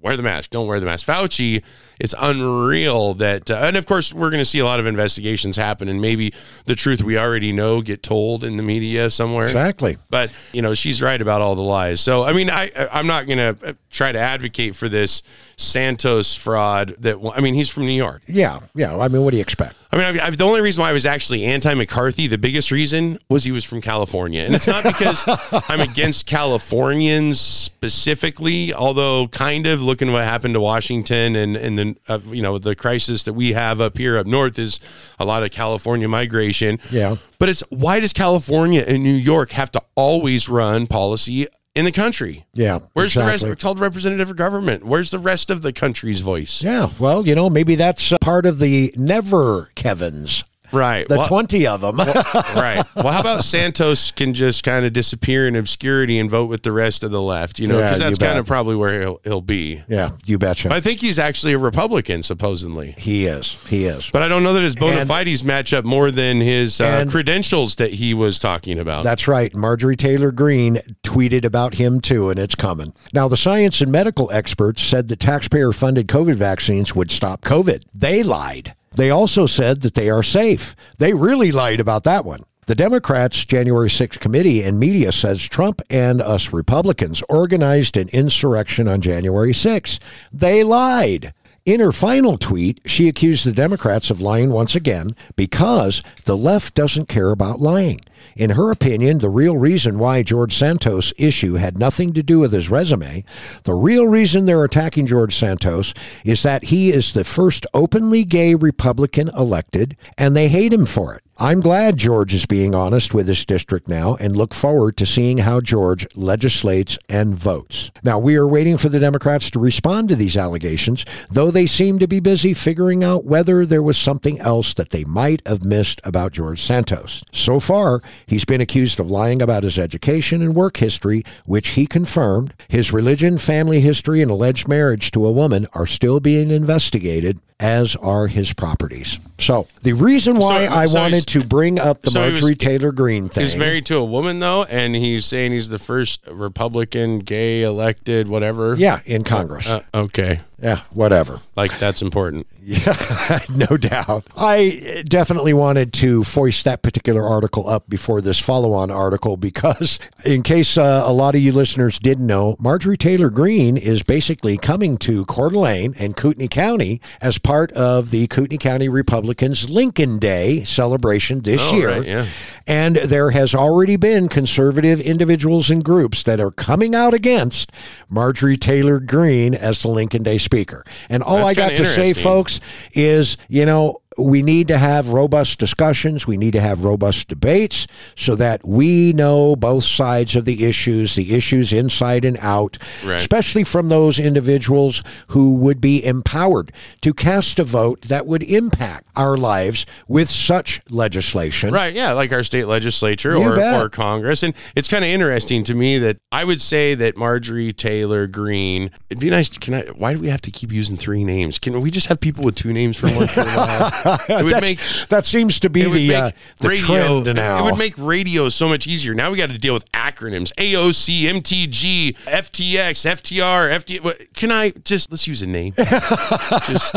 wear 0.00 0.16
the 0.16 0.22
mask, 0.22 0.50
don't 0.50 0.66
wear 0.66 0.80
the 0.80 0.86
mask. 0.86 1.06
Fauci, 1.06 1.62
it's 2.00 2.14
unreal 2.18 3.14
that, 3.14 3.50
uh, 3.50 3.54
and 3.62 3.76
of 3.76 3.86
course, 3.86 4.12
we're 4.12 4.30
going 4.30 4.40
to 4.40 4.44
see 4.44 4.58
a 4.58 4.64
lot 4.64 4.80
of 4.80 4.86
investigations 4.86 5.56
happen, 5.56 5.88
and 5.88 6.00
maybe 6.00 6.32
the 6.66 6.74
truth 6.74 7.02
we 7.02 7.18
already 7.18 7.52
know 7.52 7.82
get 7.82 8.02
told 8.02 8.44
in 8.44 8.56
the 8.56 8.62
media 8.62 9.10
somewhere. 9.10 9.46
Exactly. 9.46 9.96
But 10.10 10.30
you 10.52 10.62
know, 10.62 10.74
she's 10.74 11.00
right 11.00 11.20
about 11.20 11.40
all 11.40 11.54
the 11.54 11.62
lies. 11.62 12.00
So 12.00 12.24
I 12.24 12.32
mean, 12.32 12.50
I 12.50 12.70
I'm 12.92 13.06
not 13.06 13.26
going 13.26 13.38
to 13.38 13.68
uh, 13.68 13.72
try 13.90 14.12
to 14.12 14.18
advocate 14.18 14.74
for 14.74 14.88
this 14.88 15.22
Santos 15.56 16.34
fraud. 16.34 16.94
That 16.98 17.18
I 17.34 17.40
mean, 17.40 17.54
he's 17.54 17.70
from 17.70 17.86
New 17.86 17.92
York. 17.92 18.22
Yeah, 18.26 18.60
yeah. 18.74 18.96
I 18.96 19.08
mean, 19.08 19.22
what 19.22 19.30
do 19.30 19.36
you 19.36 19.42
expect? 19.42 19.76
I 19.92 19.96
mean, 19.96 20.20
I, 20.20 20.26
I, 20.26 20.30
the 20.30 20.44
only 20.44 20.60
reason 20.60 20.82
why 20.82 20.90
I 20.90 20.92
was 20.92 21.06
actually 21.06 21.44
anti 21.44 21.72
McCarthy, 21.74 22.26
the 22.26 22.38
biggest 22.38 22.72
reason 22.72 23.16
was 23.28 23.44
he 23.44 23.52
was 23.52 23.64
from 23.64 23.80
California, 23.80 24.42
and 24.42 24.52
it's 24.52 24.66
not 24.66 24.82
because 24.82 25.22
I'm 25.68 25.80
against 25.80 26.26
Californians 26.26 27.40
specifically, 27.40 28.74
although 28.74 29.28
kind 29.28 29.68
of 29.68 29.80
looking 29.80 30.12
what 30.12 30.24
happened 30.24 30.54
to 30.54 30.60
Washington 30.60 31.36
and 31.36 31.56
and 31.56 31.78
the 31.78 31.83
uh, 32.08 32.18
you 32.26 32.42
know 32.42 32.58
the 32.58 32.74
crisis 32.74 33.24
that 33.24 33.32
we 33.32 33.52
have 33.52 33.80
up 33.80 33.98
here 33.98 34.16
up 34.16 34.26
north 34.26 34.58
is 34.58 34.80
a 35.18 35.24
lot 35.24 35.42
of 35.42 35.50
California 35.50 36.08
migration. 36.08 36.78
Yeah, 36.90 37.16
but 37.38 37.48
it's 37.48 37.60
why 37.70 38.00
does 38.00 38.12
California 38.12 38.84
and 38.86 39.02
New 39.02 39.14
York 39.14 39.52
have 39.52 39.70
to 39.72 39.82
always 39.94 40.48
run 40.48 40.86
policy 40.86 41.48
in 41.74 41.84
the 41.84 41.92
country. 41.92 42.46
Yeah. 42.54 42.80
Where's 42.92 43.16
exactly. 43.16 43.38
the 43.38 43.50
rest? 43.50 43.60
Called 43.60 43.80
representative 43.80 44.34
government. 44.36 44.84
Where's 44.84 45.10
the 45.10 45.18
rest 45.18 45.50
of 45.50 45.62
the 45.62 45.72
country's 45.72 46.20
voice? 46.20 46.62
Yeah. 46.62 46.88
Well, 46.98 47.26
you 47.26 47.34
know, 47.34 47.50
maybe 47.50 47.74
that's 47.74 48.12
part 48.20 48.46
of 48.46 48.58
the 48.58 48.94
never 48.96 49.70
Kevin's 49.74 50.44
Right. 50.72 51.06
The 51.06 51.18
well, 51.18 51.26
20 51.26 51.66
of 51.66 51.80
them. 51.80 51.96
well, 51.96 52.14
right. 52.56 52.84
Well, 52.96 53.12
how 53.12 53.20
about 53.20 53.44
Santos 53.44 54.10
can 54.10 54.34
just 54.34 54.64
kind 54.64 54.84
of 54.84 54.92
disappear 54.92 55.46
in 55.46 55.56
obscurity 55.56 56.18
and 56.18 56.30
vote 56.30 56.46
with 56.46 56.62
the 56.62 56.72
rest 56.72 57.02
of 57.02 57.10
the 57.10 57.22
left, 57.22 57.58
you 57.58 57.68
know, 57.68 57.80
because 57.80 58.00
yeah, 58.00 58.06
that's 58.06 58.18
kind 58.18 58.38
of 58.38 58.46
probably 58.46 58.76
where 58.76 59.00
he'll, 59.00 59.20
he'll 59.24 59.40
be. 59.40 59.82
Yeah, 59.88 60.10
you 60.24 60.38
betcha. 60.38 60.72
I 60.72 60.80
think 60.80 61.00
he's 61.00 61.18
actually 61.18 61.52
a 61.52 61.58
Republican, 61.58 62.22
supposedly. 62.22 62.94
He 62.98 63.26
is. 63.26 63.56
He 63.68 63.84
is. 63.84 64.10
But 64.10 64.22
I 64.22 64.28
don't 64.28 64.42
know 64.42 64.52
that 64.54 64.62
his 64.62 64.74
bona 64.76 65.06
fides 65.06 65.44
match 65.44 65.72
up 65.72 65.84
more 65.84 66.10
than 66.10 66.40
his 66.40 66.80
uh, 66.80 67.04
credentials 67.08 67.76
that 67.76 67.92
he 67.92 68.14
was 68.14 68.38
talking 68.38 68.78
about. 68.78 69.04
That's 69.04 69.28
right. 69.28 69.54
Marjorie 69.54 69.96
Taylor 69.96 70.32
Greene 70.32 70.76
tweeted 71.02 71.44
about 71.44 71.74
him 71.74 72.00
too, 72.00 72.30
and 72.30 72.38
it's 72.38 72.54
coming. 72.54 72.92
Now, 73.12 73.28
the 73.28 73.36
science 73.36 73.80
and 73.80 73.92
medical 73.92 74.30
experts 74.32 74.82
said 74.82 75.08
that 75.08 75.20
taxpayer 75.20 75.72
funded 75.72 76.08
COVID 76.08 76.34
vaccines 76.34 76.94
would 76.94 77.10
stop 77.10 77.42
COVID. 77.42 77.84
They 77.94 78.22
lied. 78.22 78.74
They 78.96 79.10
also 79.10 79.46
said 79.46 79.80
that 79.82 79.94
they 79.94 80.08
are 80.10 80.22
safe. 80.22 80.76
They 80.98 81.14
really 81.14 81.52
lied 81.52 81.80
about 81.80 82.04
that 82.04 82.24
one. 82.24 82.40
The 82.66 82.74
Democrats' 82.74 83.44
January 83.44 83.90
6th 83.90 84.20
committee 84.20 84.62
and 84.62 84.78
media 84.78 85.12
says 85.12 85.42
Trump 85.42 85.82
and 85.90 86.22
us 86.22 86.52
Republicans 86.52 87.22
organized 87.28 87.96
an 87.98 88.08
insurrection 88.08 88.88
on 88.88 89.02
January 89.02 89.52
6th. 89.52 89.98
They 90.32 90.64
lied. 90.64 91.34
In 91.66 91.80
her 91.80 91.92
final 91.92 92.36
tweet, 92.36 92.82
she 92.84 93.08
accused 93.08 93.46
the 93.46 93.52
Democrats 93.52 94.10
of 94.10 94.20
lying 94.20 94.50
once 94.50 94.74
again 94.74 95.16
because 95.34 96.02
the 96.26 96.36
left 96.36 96.74
doesn't 96.74 97.08
care 97.08 97.30
about 97.30 97.58
lying. 97.58 98.00
In 98.36 98.50
her 98.50 98.70
opinion, 98.70 99.20
the 99.20 99.30
real 99.30 99.56
reason 99.56 99.98
why 99.98 100.22
George 100.22 100.54
Santos' 100.54 101.14
issue 101.16 101.54
had 101.54 101.78
nothing 101.78 102.12
to 102.12 102.22
do 102.22 102.38
with 102.38 102.52
his 102.52 102.68
resume, 102.68 103.24
the 103.62 103.72
real 103.72 104.06
reason 104.06 104.44
they're 104.44 104.62
attacking 104.62 105.06
George 105.06 105.34
Santos 105.34 105.94
is 106.22 106.42
that 106.42 106.64
he 106.64 106.92
is 106.92 107.14
the 107.14 107.24
first 107.24 107.66
openly 107.72 108.24
gay 108.24 108.54
Republican 108.54 109.30
elected, 109.30 109.96
and 110.18 110.36
they 110.36 110.48
hate 110.48 110.72
him 110.72 110.84
for 110.84 111.14
it. 111.14 111.23
I'm 111.36 111.58
glad 111.58 111.96
George 111.96 112.32
is 112.32 112.46
being 112.46 112.76
honest 112.76 113.12
with 113.12 113.26
his 113.26 113.44
district 113.44 113.88
now 113.88 114.14
and 114.20 114.36
look 114.36 114.54
forward 114.54 114.96
to 114.98 115.04
seeing 115.04 115.38
how 115.38 115.60
George 115.60 116.06
legislates 116.14 116.96
and 117.08 117.34
votes. 117.34 117.90
Now, 118.04 118.20
we 118.20 118.36
are 118.36 118.46
waiting 118.46 118.78
for 118.78 118.88
the 118.88 119.00
Democrats 119.00 119.50
to 119.50 119.58
respond 119.58 120.08
to 120.10 120.14
these 120.14 120.36
allegations, 120.36 121.04
though 121.28 121.50
they 121.50 121.66
seem 121.66 121.98
to 121.98 122.06
be 122.06 122.20
busy 122.20 122.54
figuring 122.54 123.02
out 123.02 123.24
whether 123.24 123.66
there 123.66 123.82
was 123.82 123.98
something 123.98 124.38
else 124.38 124.74
that 124.74 124.90
they 124.90 125.02
might 125.02 125.44
have 125.44 125.64
missed 125.64 126.00
about 126.04 126.30
George 126.30 126.62
Santos. 126.62 127.24
So 127.32 127.58
far, 127.58 128.00
he's 128.26 128.44
been 128.44 128.60
accused 128.60 129.00
of 129.00 129.10
lying 129.10 129.42
about 129.42 129.64
his 129.64 129.76
education 129.76 130.40
and 130.40 130.54
work 130.54 130.76
history, 130.76 131.24
which 131.46 131.70
he 131.70 131.88
confirmed. 131.88 132.54
His 132.68 132.92
religion, 132.92 133.38
family 133.38 133.80
history, 133.80 134.22
and 134.22 134.30
alleged 134.30 134.68
marriage 134.68 135.10
to 135.10 135.26
a 135.26 135.32
woman 135.32 135.66
are 135.72 135.88
still 135.88 136.20
being 136.20 136.52
investigated 136.52 137.40
as 137.64 137.96
are 137.96 138.26
his 138.26 138.52
properties. 138.52 139.18
So 139.38 139.66
the 139.82 139.94
reason 139.94 140.36
why 140.36 140.66
so, 140.66 140.72
I 140.74 140.84
so 140.84 141.00
wanted 141.00 141.26
to 141.28 141.42
bring 141.42 141.78
up 141.78 142.02
the 142.02 142.10
so 142.10 142.20
Marjorie 142.20 142.50
was, 142.50 142.58
Taylor 142.58 142.92
Greene 142.92 143.30
thing. 143.30 143.44
He's 143.44 143.56
married 143.56 143.86
to 143.86 143.96
a 143.96 144.04
woman 144.04 144.38
though, 144.38 144.64
and 144.64 144.94
he's 144.94 145.24
saying 145.24 145.52
he's 145.52 145.70
the 145.70 145.78
first 145.78 146.20
Republican 146.30 147.20
gay 147.20 147.62
elected, 147.62 148.28
whatever. 148.28 148.74
Yeah, 148.74 149.00
in 149.06 149.24
Congress. 149.24 149.66
Uh, 149.66 149.82
okay. 149.94 150.40
Yeah, 150.60 150.82
whatever. 150.90 151.40
Like 151.56 151.78
that's 151.78 152.02
important. 152.02 152.46
Yeah, 152.66 153.40
no 153.54 153.76
doubt. 153.76 154.26
I 154.38 155.04
definitely 155.06 155.52
wanted 155.52 155.92
to 155.94 156.24
foist 156.24 156.64
that 156.64 156.80
particular 156.80 157.22
article 157.22 157.68
up 157.68 157.90
before 157.90 158.22
this 158.22 158.38
follow 158.38 158.72
on 158.72 158.90
article 158.90 159.36
because, 159.36 159.98
in 160.24 160.42
case 160.42 160.78
uh, 160.78 161.02
a 161.04 161.12
lot 161.12 161.34
of 161.34 161.42
you 161.42 161.52
listeners 161.52 161.98
didn't 161.98 162.26
know, 162.26 162.56
Marjorie 162.58 162.96
Taylor 162.96 163.28
Greene 163.28 163.76
is 163.76 164.02
basically 164.02 164.56
coming 164.56 164.96
to 164.96 165.26
Coeur 165.26 165.50
d'Alene 165.50 165.92
and 165.98 166.16
Kootenai 166.16 166.46
County 166.46 167.02
as 167.20 167.36
part 167.36 167.70
of 167.72 168.10
the 168.10 168.28
Kootenai 168.28 168.56
County 168.56 168.88
Republicans 168.88 169.68
Lincoln 169.68 170.18
Day 170.18 170.64
celebration 170.64 171.42
this 171.42 171.60
oh, 171.64 171.76
year. 171.76 171.88
Right, 171.90 172.06
yeah. 172.06 172.26
And 172.66 172.96
there 172.96 173.28
has 173.28 173.54
already 173.54 173.96
been 173.96 174.30
conservative 174.30 175.02
individuals 175.02 175.68
and 175.68 175.84
groups 175.84 176.22
that 176.22 176.40
are 176.40 176.50
coming 176.50 176.94
out 176.94 177.12
against 177.12 177.72
Marjorie 178.08 178.56
Taylor 178.56 179.00
Greene 179.00 179.54
as 179.54 179.82
the 179.82 179.88
Lincoln 179.88 180.22
Day 180.22 180.38
speaker. 180.44 180.84
And 181.08 181.22
all 181.22 181.36
That's 181.36 181.48
I 181.48 181.54
got 181.54 181.76
to 181.76 181.84
say, 181.84 182.12
folks, 182.12 182.60
is, 182.92 183.36
you 183.48 183.66
know, 183.66 184.02
we 184.18 184.42
need 184.42 184.68
to 184.68 184.78
have 184.78 185.10
robust 185.10 185.58
discussions. 185.58 186.26
We 186.26 186.36
need 186.36 186.52
to 186.52 186.60
have 186.60 186.84
robust 186.84 187.28
debates 187.28 187.86
so 188.16 188.34
that 188.36 188.66
we 188.66 189.12
know 189.12 189.56
both 189.56 189.84
sides 189.84 190.36
of 190.36 190.44
the 190.44 190.64
issues, 190.64 191.14
the 191.14 191.34
issues 191.34 191.72
inside 191.72 192.24
and 192.24 192.36
out, 192.38 192.78
right. 193.04 193.16
especially 193.16 193.64
from 193.64 193.88
those 193.88 194.18
individuals 194.18 195.02
who 195.28 195.56
would 195.56 195.80
be 195.80 196.04
empowered 196.04 196.72
to 197.00 197.12
cast 197.12 197.58
a 197.58 197.64
vote 197.64 198.02
that 198.02 198.26
would 198.26 198.42
impact 198.42 199.08
our 199.16 199.36
lives 199.36 199.86
with 200.08 200.28
such 200.28 200.80
legislation. 200.90 201.72
Right. 201.72 201.94
Yeah. 201.94 202.12
Like 202.12 202.32
our 202.32 202.42
state 202.42 202.66
legislature 202.66 203.36
or, 203.36 203.60
or 203.60 203.88
Congress. 203.88 204.42
And 204.42 204.54
it's 204.74 204.88
kind 204.88 205.04
of 205.04 205.10
interesting 205.10 205.64
to 205.64 205.74
me 205.74 205.98
that 205.98 206.18
I 206.30 206.44
would 206.44 206.60
say 206.60 206.94
that 206.94 207.16
Marjorie 207.16 207.72
Taylor 207.72 208.26
Greene, 208.26 208.90
it'd 209.10 209.20
be 209.20 209.30
nice. 209.30 209.48
To, 209.50 209.60
can 209.60 209.74
I, 209.74 209.82
why 209.96 210.14
do 210.14 210.20
we 210.20 210.28
have 210.28 210.42
to 210.42 210.50
keep 210.50 210.72
using 210.72 210.96
three 210.96 211.24
names? 211.24 211.58
Can 211.58 211.80
we 211.80 211.90
just 211.90 212.06
have 212.08 212.20
people 212.20 212.44
with 212.44 212.54
two 212.54 212.72
names 212.72 212.96
for 212.96 213.08
one 213.08 213.28
for 213.28 213.40
a 213.40 213.44
while? 213.44 213.90
it 214.04 214.44
would 214.44 214.60
make 214.60 214.78
that 215.08 215.24
seems 215.24 215.60
to 215.60 215.70
be 215.70 215.84
the 215.84 216.14
uh, 216.14 216.30
the 216.60 216.68
radio, 216.68 217.22
trend 217.22 217.36
now. 217.36 217.60
It 217.60 217.70
would 217.70 217.78
make 217.78 217.94
radio 217.96 218.48
so 218.48 218.68
much 218.68 218.86
easier. 218.86 219.14
Now 219.14 219.30
we 219.30 219.38
got 219.38 219.50
to 219.50 219.58
deal 219.58 219.74
with 219.74 219.90
acronyms: 219.92 220.52
AOC, 220.54 221.22
MTG, 221.22 222.16
FTX, 222.16 223.04
FTR, 223.04 223.70
FT. 223.70 224.34
Can 224.34 224.52
I 224.52 224.70
just 224.70 225.10
let's 225.10 225.26
use 225.26 225.42
a 225.42 225.46
name? 225.46 225.74
because, 225.76 226.94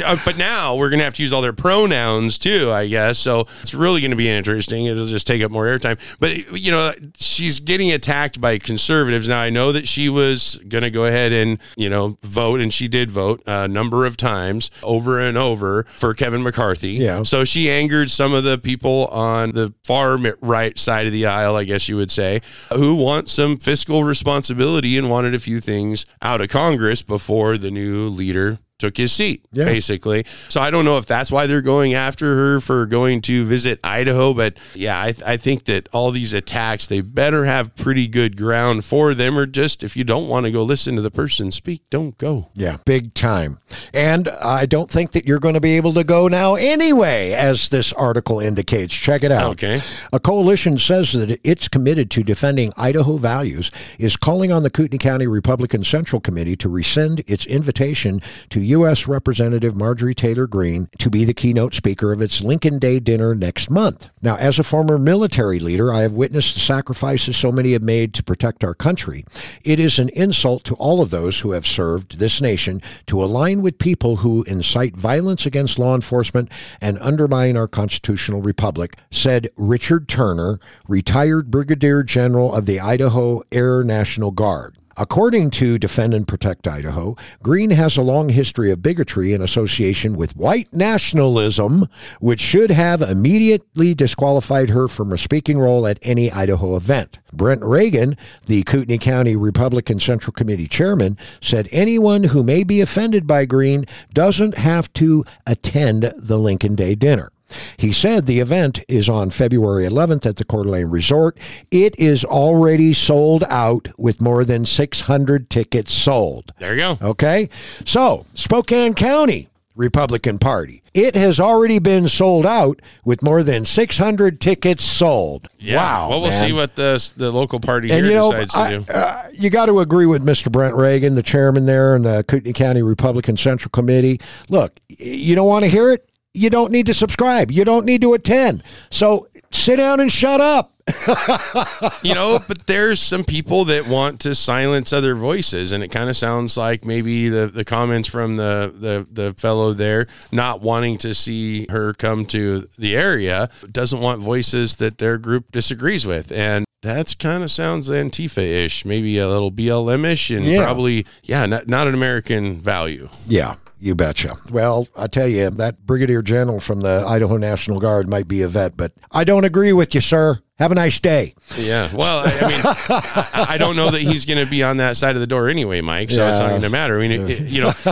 uh, 0.00 0.16
but 0.24 0.36
now 0.36 0.74
we're 0.74 0.90
gonna 0.90 1.04
have 1.04 1.14
to 1.14 1.22
use 1.22 1.32
all 1.32 1.42
their 1.42 1.52
pronouns 1.52 2.38
too, 2.38 2.70
I 2.70 2.88
guess. 2.88 3.18
So 3.18 3.46
it's 3.62 3.74
really 3.74 4.00
going 4.00 4.10
to 4.10 4.16
be 4.16 4.28
interesting. 4.28 4.86
It'll 4.86 5.06
just 5.06 5.26
take 5.26 5.42
up 5.42 5.50
more 5.50 5.66
airtime. 5.66 5.98
But 6.18 6.58
you 6.58 6.70
know, 6.70 6.92
she's 7.16 7.60
getting 7.60 7.92
attacked 7.92 8.40
by 8.40 8.58
conservatives 8.58 9.28
now. 9.28 9.40
I 9.40 9.50
know 9.50 9.72
that 9.72 9.86
she 9.86 10.08
was 10.08 10.60
going 10.68 10.82
to 10.82 10.90
go 10.90 11.04
ahead 11.04 11.32
and 11.32 11.58
you 11.76 11.90
know 11.90 12.18
vote, 12.22 12.60
and 12.60 12.72
she 12.72 12.88
did 12.88 13.10
vote 13.10 13.42
a 13.46 13.68
number 13.68 14.06
of 14.06 14.16
times 14.16 14.70
over 14.82 15.20
and 15.20 15.36
over 15.36 15.86
for 15.88 16.14
Kevin 16.14 16.42
McCarthy. 16.42 16.92
Yeah. 16.92 17.22
So 17.22 17.44
she 17.44 17.70
angered 17.70 18.10
some 18.10 18.32
of 18.32 18.44
the 18.44 18.58
people 18.58 19.06
on 19.06 19.52
the 19.52 19.74
far 19.84 20.16
right 20.40 20.78
side 20.78 21.06
of 21.06 21.12
the 21.12 21.26
aisle, 21.26 21.56
I 21.56 21.64
guess 21.64 21.88
you 21.88 21.96
would 21.96 22.10
say, 22.10 22.40
who 22.72 22.94
want 22.94 23.28
some 23.28 23.58
fiscal 23.58 24.04
responsibility 24.04 24.96
and 24.98 25.10
wanted 25.10 25.34
a 25.34 25.38
few 25.38 25.60
things 25.60 26.06
out 26.22 26.40
of 26.40 26.48
Congress 26.48 27.02
before 27.02 27.58
the 27.58 27.70
new 27.70 28.08
leader 28.08 28.58
took 28.78 28.96
his 28.96 29.12
seat, 29.12 29.44
Yeah. 29.52 29.64
basically. 29.64 30.24
So 30.48 30.60
I 30.60 30.70
don't 30.70 30.84
know 30.84 30.98
if 30.98 31.06
that's 31.06 31.32
why 31.32 31.46
they're 31.46 31.62
going 31.62 31.94
after 31.94 32.36
her 32.36 32.60
for 32.60 32.86
going 32.86 33.20
to 33.22 33.44
visit 33.44 33.80
Idaho, 33.82 34.32
but 34.34 34.54
yeah, 34.74 34.98
I, 34.98 35.14
I 35.26 35.36
think 35.36 35.64
that 35.64 35.88
all 35.92 36.10
these 36.12 36.32
attacks, 36.32 36.86
they 36.86 37.00
better 37.00 37.44
have 37.44 37.74
pretty 37.74 38.06
good 38.06 38.36
ground 38.36 38.84
for 38.84 39.14
them, 39.14 39.36
or 39.38 39.46
just 39.46 39.82
if 39.82 39.96
you 39.96 40.04
don't 40.04 40.28
want 40.28 40.46
to 40.46 40.52
go 40.52 40.62
listen 40.62 40.94
to 40.96 41.02
the 41.02 41.10
person 41.10 41.50
speak, 41.50 41.82
don't 41.90 42.16
go. 42.18 42.48
Yeah, 42.54 42.76
big 42.84 43.14
time. 43.14 43.58
And 43.92 44.28
I 44.28 44.66
don't 44.66 44.90
think 44.90 45.12
that 45.12 45.26
you're 45.26 45.40
going 45.40 45.54
to 45.54 45.60
be 45.60 45.76
able 45.76 45.92
to 45.94 46.04
go 46.04 46.28
now 46.28 46.54
anyway, 46.54 47.32
as 47.32 47.68
this 47.70 47.92
article 47.94 48.38
indicates. 48.40 48.94
Check 48.94 49.22
it 49.24 49.32
out. 49.32 49.50
Okay. 49.52 49.82
A 50.12 50.20
coalition 50.20 50.78
says 50.78 51.12
that 51.12 51.40
it's 51.42 51.66
committed 51.68 52.10
to 52.12 52.22
defending 52.22 52.72
Idaho 52.76 53.16
values, 53.16 53.70
is 53.98 54.16
calling 54.16 54.52
on 54.52 54.62
the 54.62 54.70
Kootenai 54.70 54.98
County 54.98 55.26
Republican 55.26 55.82
Central 55.84 56.20
Committee 56.20 56.56
to 56.56 56.68
rescind 56.68 57.22
its 57.26 57.44
invitation 57.46 58.20
to 58.50 58.60
U.S. 58.68 59.06
Representative 59.06 59.74
Marjorie 59.74 60.14
Taylor 60.14 60.46
Greene 60.46 60.90
to 60.98 61.08
be 61.08 61.24
the 61.24 61.32
keynote 61.32 61.72
speaker 61.72 62.12
of 62.12 62.20
its 62.20 62.42
Lincoln 62.42 62.78
Day 62.78 63.00
dinner 63.00 63.34
next 63.34 63.70
month. 63.70 64.10
Now, 64.20 64.36
as 64.36 64.58
a 64.58 64.62
former 64.62 64.98
military 64.98 65.58
leader, 65.58 65.90
I 65.90 66.02
have 66.02 66.12
witnessed 66.12 66.52
the 66.52 66.60
sacrifices 66.60 67.36
so 67.36 67.50
many 67.50 67.72
have 67.72 67.82
made 67.82 68.12
to 68.14 68.22
protect 68.22 68.62
our 68.62 68.74
country. 68.74 69.24
It 69.64 69.80
is 69.80 69.98
an 69.98 70.10
insult 70.10 70.64
to 70.64 70.74
all 70.74 71.00
of 71.00 71.08
those 71.08 71.40
who 71.40 71.52
have 71.52 71.66
served 71.66 72.18
this 72.18 72.42
nation 72.42 72.82
to 73.06 73.24
align 73.24 73.62
with 73.62 73.78
people 73.78 74.16
who 74.16 74.42
incite 74.42 74.96
violence 74.96 75.46
against 75.46 75.78
law 75.78 75.94
enforcement 75.94 76.50
and 76.80 76.98
undermine 76.98 77.56
our 77.56 77.68
constitutional 77.68 78.42
republic, 78.42 78.98
said 79.10 79.48
Richard 79.56 80.08
Turner, 80.08 80.60
retired 80.86 81.50
Brigadier 81.50 82.02
General 82.02 82.54
of 82.54 82.66
the 82.66 82.80
Idaho 82.80 83.42
Air 83.50 83.82
National 83.82 84.30
Guard. 84.30 84.77
According 85.00 85.50
to 85.52 85.78
Defend 85.78 86.12
and 86.12 86.26
Protect 86.26 86.66
Idaho, 86.66 87.16
Greene 87.40 87.70
has 87.70 87.96
a 87.96 88.02
long 88.02 88.30
history 88.30 88.72
of 88.72 88.82
bigotry 88.82 89.32
in 89.32 89.40
association 89.40 90.16
with 90.16 90.34
white 90.34 90.74
nationalism, 90.74 91.86
which 92.18 92.40
should 92.40 92.72
have 92.72 93.00
immediately 93.00 93.94
disqualified 93.94 94.70
her 94.70 94.88
from 94.88 95.12
a 95.12 95.18
speaking 95.18 95.56
role 95.56 95.86
at 95.86 96.00
any 96.02 96.32
Idaho 96.32 96.74
event. 96.74 97.20
Brent 97.32 97.62
Regan, 97.62 98.16
the 98.46 98.64
Kootenai 98.64 98.96
County 98.96 99.36
Republican 99.36 100.00
Central 100.00 100.32
Committee 100.32 100.66
chairman, 100.66 101.16
said 101.40 101.68
anyone 101.70 102.24
who 102.24 102.42
may 102.42 102.64
be 102.64 102.80
offended 102.80 103.24
by 103.24 103.44
Greene 103.44 103.84
doesn't 104.12 104.58
have 104.58 104.92
to 104.94 105.24
attend 105.46 106.12
the 106.16 106.38
Lincoln 106.38 106.74
Day 106.74 106.96
dinner. 106.96 107.30
He 107.76 107.92
said 107.92 108.26
the 108.26 108.40
event 108.40 108.82
is 108.88 109.08
on 109.08 109.30
February 109.30 109.84
11th 109.84 110.26
at 110.26 110.36
the 110.36 110.44
Coeur 110.44 110.64
d'Alene 110.64 110.88
Resort. 110.90 111.38
It 111.70 111.98
is 111.98 112.24
already 112.24 112.92
sold 112.92 113.44
out 113.48 113.88
with 113.96 114.20
more 114.20 114.44
than 114.44 114.66
600 114.66 115.50
tickets 115.50 115.92
sold. 115.92 116.52
There 116.58 116.74
you 116.74 116.80
go. 116.80 116.98
Okay? 117.00 117.48
So, 117.84 118.26
Spokane 118.34 118.94
County 118.94 119.48
Republican 119.74 120.38
Party. 120.38 120.82
It 120.92 121.14
has 121.14 121.38
already 121.38 121.78
been 121.78 122.08
sold 122.08 122.44
out 122.44 122.82
with 123.04 123.22
more 123.22 123.44
than 123.44 123.64
600 123.64 124.40
tickets 124.40 124.82
sold. 124.82 125.46
Yeah. 125.60 125.76
Wow. 125.76 126.08
Well, 126.08 126.20
we'll 126.22 126.30
man. 126.30 126.46
see 126.48 126.52
what 126.52 126.74
the 126.74 127.12
the 127.16 127.30
local 127.30 127.60
party 127.60 127.88
And 127.92 128.00
here 128.04 128.08
you 128.10 128.14
know, 128.18 128.32
decides 128.32 128.56
I- 128.56 128.70
to 128.72 128.80
do. 128.80 128.92
uh, 128.92 129.28
you 129.32 129.50
got 129.50 129.66
to 129.66 129.78
agree 129.78 130.06
with 130.06 130.24
Mr. 130.24 130.50
Brent 130.50 130.74
Regan, 130.74 131.14
the 131.14 131.22
chairman 131.22 131.66
there 131.66 131.94
in 131.94 132.02
the 132.02 132.24
Kootenai 132.26 132.52
County 132.54 132.82
Republican 132.82 133.36
Central 133.36 133.70
Committee. 133.70 134.20
Look, 134.48 134.80
you 134.88 135.36
don't 135.36 135.46
want 135.46 135.64
to 135.64 135.70
hear 135.70 135.92
it? 135.92 136.07
You 136.34 136.50
don't 136.50 136.70
need 136.72 136.86
to 136.86 136.94
subscribe. 136.94 137.50
You 137.50 137.64
don't 137.64 137.84
need 137.86 138.00
to 138.02 138.14
attend. 138.14 138.62
So 138.90 139.28
sit 139.50 139.76
down 139.76 140.00
and 140.00 140.12
shut 140.12 140.40
up. 140.40 140.74
you 142.02 142.14
know, 142.14 142.40
but 142.48 142.66
there's 142.66 142.98
some 143.00 143.22
people 143.22 143.66
that 143.66 143.86
want 143.86 144.20
to 144.20 144.34
silence 144.34 144.90
other 144.90 145.14
voices, 145.14 145.72
and 145.72 145.84
it 145.84 145.88
kind 145.88 146.08
of 146.08 146.16
sounds 146.16 146.56
like 146.56 146.84
maybe 146.86 147.28
the, 147.28 147.46
the 147.46 147.64
comments 147.64 148.08
from 148.08 148.36
the, 148.36 148.72
the 148.74 149.06
the 149.10 149.34
fellow 149.34 149.74
there 149.74 150.06
not 150.32 150.62
wanting 150.62 150.96
to 150.98 151.14
see 151.14 151.66
her 151.68 151.92
come 151.92 152.24
to 152.26 152.68
the 152.78 152.96
area 152.96 153.50
doesn't 153.70 154.00
want 154.00 154.22
voices 154.22 154.76
that 154.76 154.96
their 154.96 155.18
group 155.18 155.52
disagrees 155.52 156.06
with, 156.06 156.32
and 156.32 156.64
that's 156.80 157.14
kind 157.14 157.42
of 157.42 157.50
sounds 157.50 157.90
Antifa-ish, 157.90 158.86
maybe 158.86 159.18
a 159.18 159.28
little 159.28 159.52
BLM-ish, 159.52 160.30
and 160.30 160.46
Yeah. 160.46 160.62
probably 160.64 161.04
yeah, 161.22 161.44
not, 161.44 161.68
not 161.68 161.86
an 161.86 161.92
American 161.92 162.62
value. 162.62 163.10
Yeah, 163.26 163.56
you 163.80 163.94
betcha. 163.94 164.34
Well, 164.50 164.88
I 164.96 165.06
tell 165.06 165.28
you, 165.28 165.50
that 165.50 165.86
Brigadier 165.86 166.22
General 166.22 166.60
from 166.60 166.80
the 166.80 167.04
Idaho 167.06 167.36
National 167.36 167.80
Guard 167.80 168.08
might 168.08 168.28
be 168.28 168.42
a 168.42 168.48
vet, 168.48 168.76
but 168.76 168.92
I 169.12 169.24
don't 169.24 169.44
agree 169.44 169.72
with 169.72 169.94
you, 169.94 170.00
sir. 170.00 170.38
Have 170.58 170.72
a 170.72 170.74
nice 170.74 170.98
day. 170.98 171.36
Yeah. 171.56 171.88
Well, 171.94 172.18
I, 172.18 172.32
I 172.32 172.48
mean, 172.48 172.60
I, 172.64 173.46
I 173.50 173.58
don't 173.58 173.76
know 173.76 173.92
that 173.92 174.02
he's 174.02 174.26
going 174.26 174.44
to 174.44 174.50
be 174.50 174.64
on 174.64 174.78
that 174.78 174.96
side 174.96 175.14
of 175.14 175.20
the 175.20 175.26
door 175.26 175.48
anyway, 175.48 175.80
Mike. 175.80 176.10
So 176.10 176.28
it's 176.28 176.40
not 176.40 176.48
going 176.48 176.62
to 176.62 176.68
matter. 176.68 176.98
I 176.98 177.06
mean, 177.06 177.30
it, 177.30 177.40
you 177.42 177.62
know, 177.62 177.72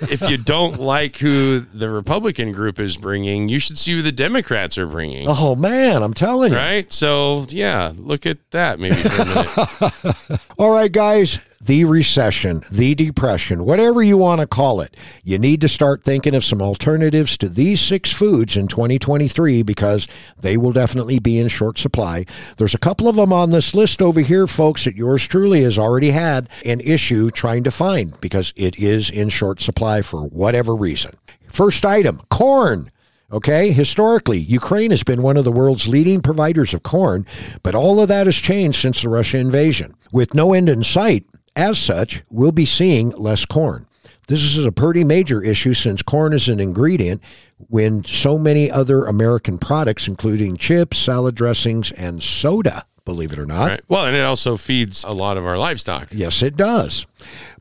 if 0.00 0.22
you 0.30 0.38
don't 0.38 0.80
like 0.80 1.16
who 1.16 1.60
the 1.60 1.90
Republican 1.90 2.52
group 2.52 2.80
is 2.80 2.96
bringing, 2.96 3.50
you 3.50 3.58
should 3.58 3.76
see 3.76 3.92
who 3.92 4.00
the 4.00 4.10
Democrats 4.10 4.78
are 4.78 4.86
bringing. 4.86 5.26
Oh, 5.28 5.54
man, 5.54 6.02
I'm 6.02 6.14
telling 6.14 6.52
you. 6.52 6.58
Right. 6.58 6.90
So 6.90 7.44
yeah, 7.50 7.92
look 7.94 8.24
at 8.24 8.38
that 8.52 8.80
maybe 8.80 8.96
for 8.96 9.20
a 9.20 9.92
minute. 10.16 10.40
All 10.58 10.70
right, 10.70 10.90
guys, 10.90 11.40
the 11.64 11.84
recession, 11.84 12.60
the 12.70 12.94
depression, 12.94 13.64
whatever 13.64 14.02
you 14.02 14.18
want 14.18 14.40
to 14.40 14.46
call 14.46 14.82
it, 14.82 14.96
you 15.22 15.38
need 15.38 15.62
to 15.62 15.68
start 15.68 16.04
thinking 16.04 16.34
of 16.34 16.44
some 16.44 16.60
alternatives 16.60 17.38
to 17.38 17.48
these 17.48 17.80
six 17.80 18.12
foods 18.12 18.54
in 18.54 18.68
2023 18.68 19.62
because 19.62 20.06
they 20.38 20.58
will 20.58 20.72
definitely 20.72 21.18
be 21.18 21.38
in 21.38 21.48
short 21.48 21.78
supply. 21.78 22.26
There's 22.58 22.74
a 22.74 22.78
couple 22.78 23.08
of 23.08 23.16
them 23.16 23.32
on 23.32 23.50
this 23.50 23.74
list 23.74 24.02
over 24.02 24.20
here, 24.20 24.46
folks, 24.46 24.84
that 24.84 24.94
yours 24.94 25.26
truly 25.26 25.62
has 25.62 25.78
already 25.78 26.10
had 26.10 26.50
an 26.66 26.80
issue 26.80 27.30
trying 27.30 27.64
to 27.64 27.70
find 27.70 28.20
because 28.20 28.52
it 28.56 28.78
is 28.78 29.08
in 29.08 29.30
short 29.30 29.60
supply 29.60 30.02
for 30.02 30.24
whatever 30.24 30.74
reason. 30.74 31.12
First 31.48 31.86
item 31.86 32.20
corn. 32.30 32.90
Okay, 33.32 33.72
historically, 33.72 34.38
Ukraine 34.38 34.90
has 34.90 35.02
been 35.02 35.22
one 35.22 35.38
of 35.38 35.44
the 35.44 35.50
world's 35.50 35.88
leading 35.88 36.20
providers 36.20 36.74
of 36.74 36.82
corn, 36.82 37.24
but 37.62 37.74
all 37.74 38.00
of 38.00 38.08
that 38.08 38.26
has 38.26 38.36
changed 38.36 38.80
since 38.80 39.00
the 39.00 39.08
Russia 39.08 39.38
invasion. 39.38 39.94
With 40.12 40.34
no 40.34 40.52
end 40.52 40.68
in 40.68 40.84
sight, 40.84 41.24
as 41.56 41.78
such, 41.78 42.22
we'll 42.30 42.52
be 42.52 42.66
seeing 42.66 43.10
less 43.10 43.44
corn. 43.44 43.86
This 44.26 44.42
is 44.42 44.64
a 44.64 44.72
pretty 44.72 45.04
major 45.04 45.42
issue 45.42 45.74
since 45.74 46.00
corn 46.02 46.32
is 46.32 46.48
an 46.48 46.58
ingredient 46.58 47.22
when 47.68 48.04
so 48.04 48.38
many 48.38 48.70
other 48.70 49.04
American 49.04 49.58
products, 49.58 50.08
including 50.08 50.56
chips, 50.56 50.98
salad 50.98 51.34
dressings, 51.34 51.92
and 51.92 52.22
soda, 52.22 52.86
believe 53.04 53.32
it 53.32 53.38
or 53.38 53.46
not, 53.46 53.68
Right. 53.68 53.80
Well, 53.88 54.06
and 54.06 54.16
it 54.16 54.22
also 54.22 54.56
feeds 54.56 55.04
a 55.04 55.12
lot 55.12 55.36
of 55.36 55.46
our 55.46 55.58
livestock. 55.58 56.08
Yes, 56.10 56.42
it 56.42 56.56
does. 56.56 57.06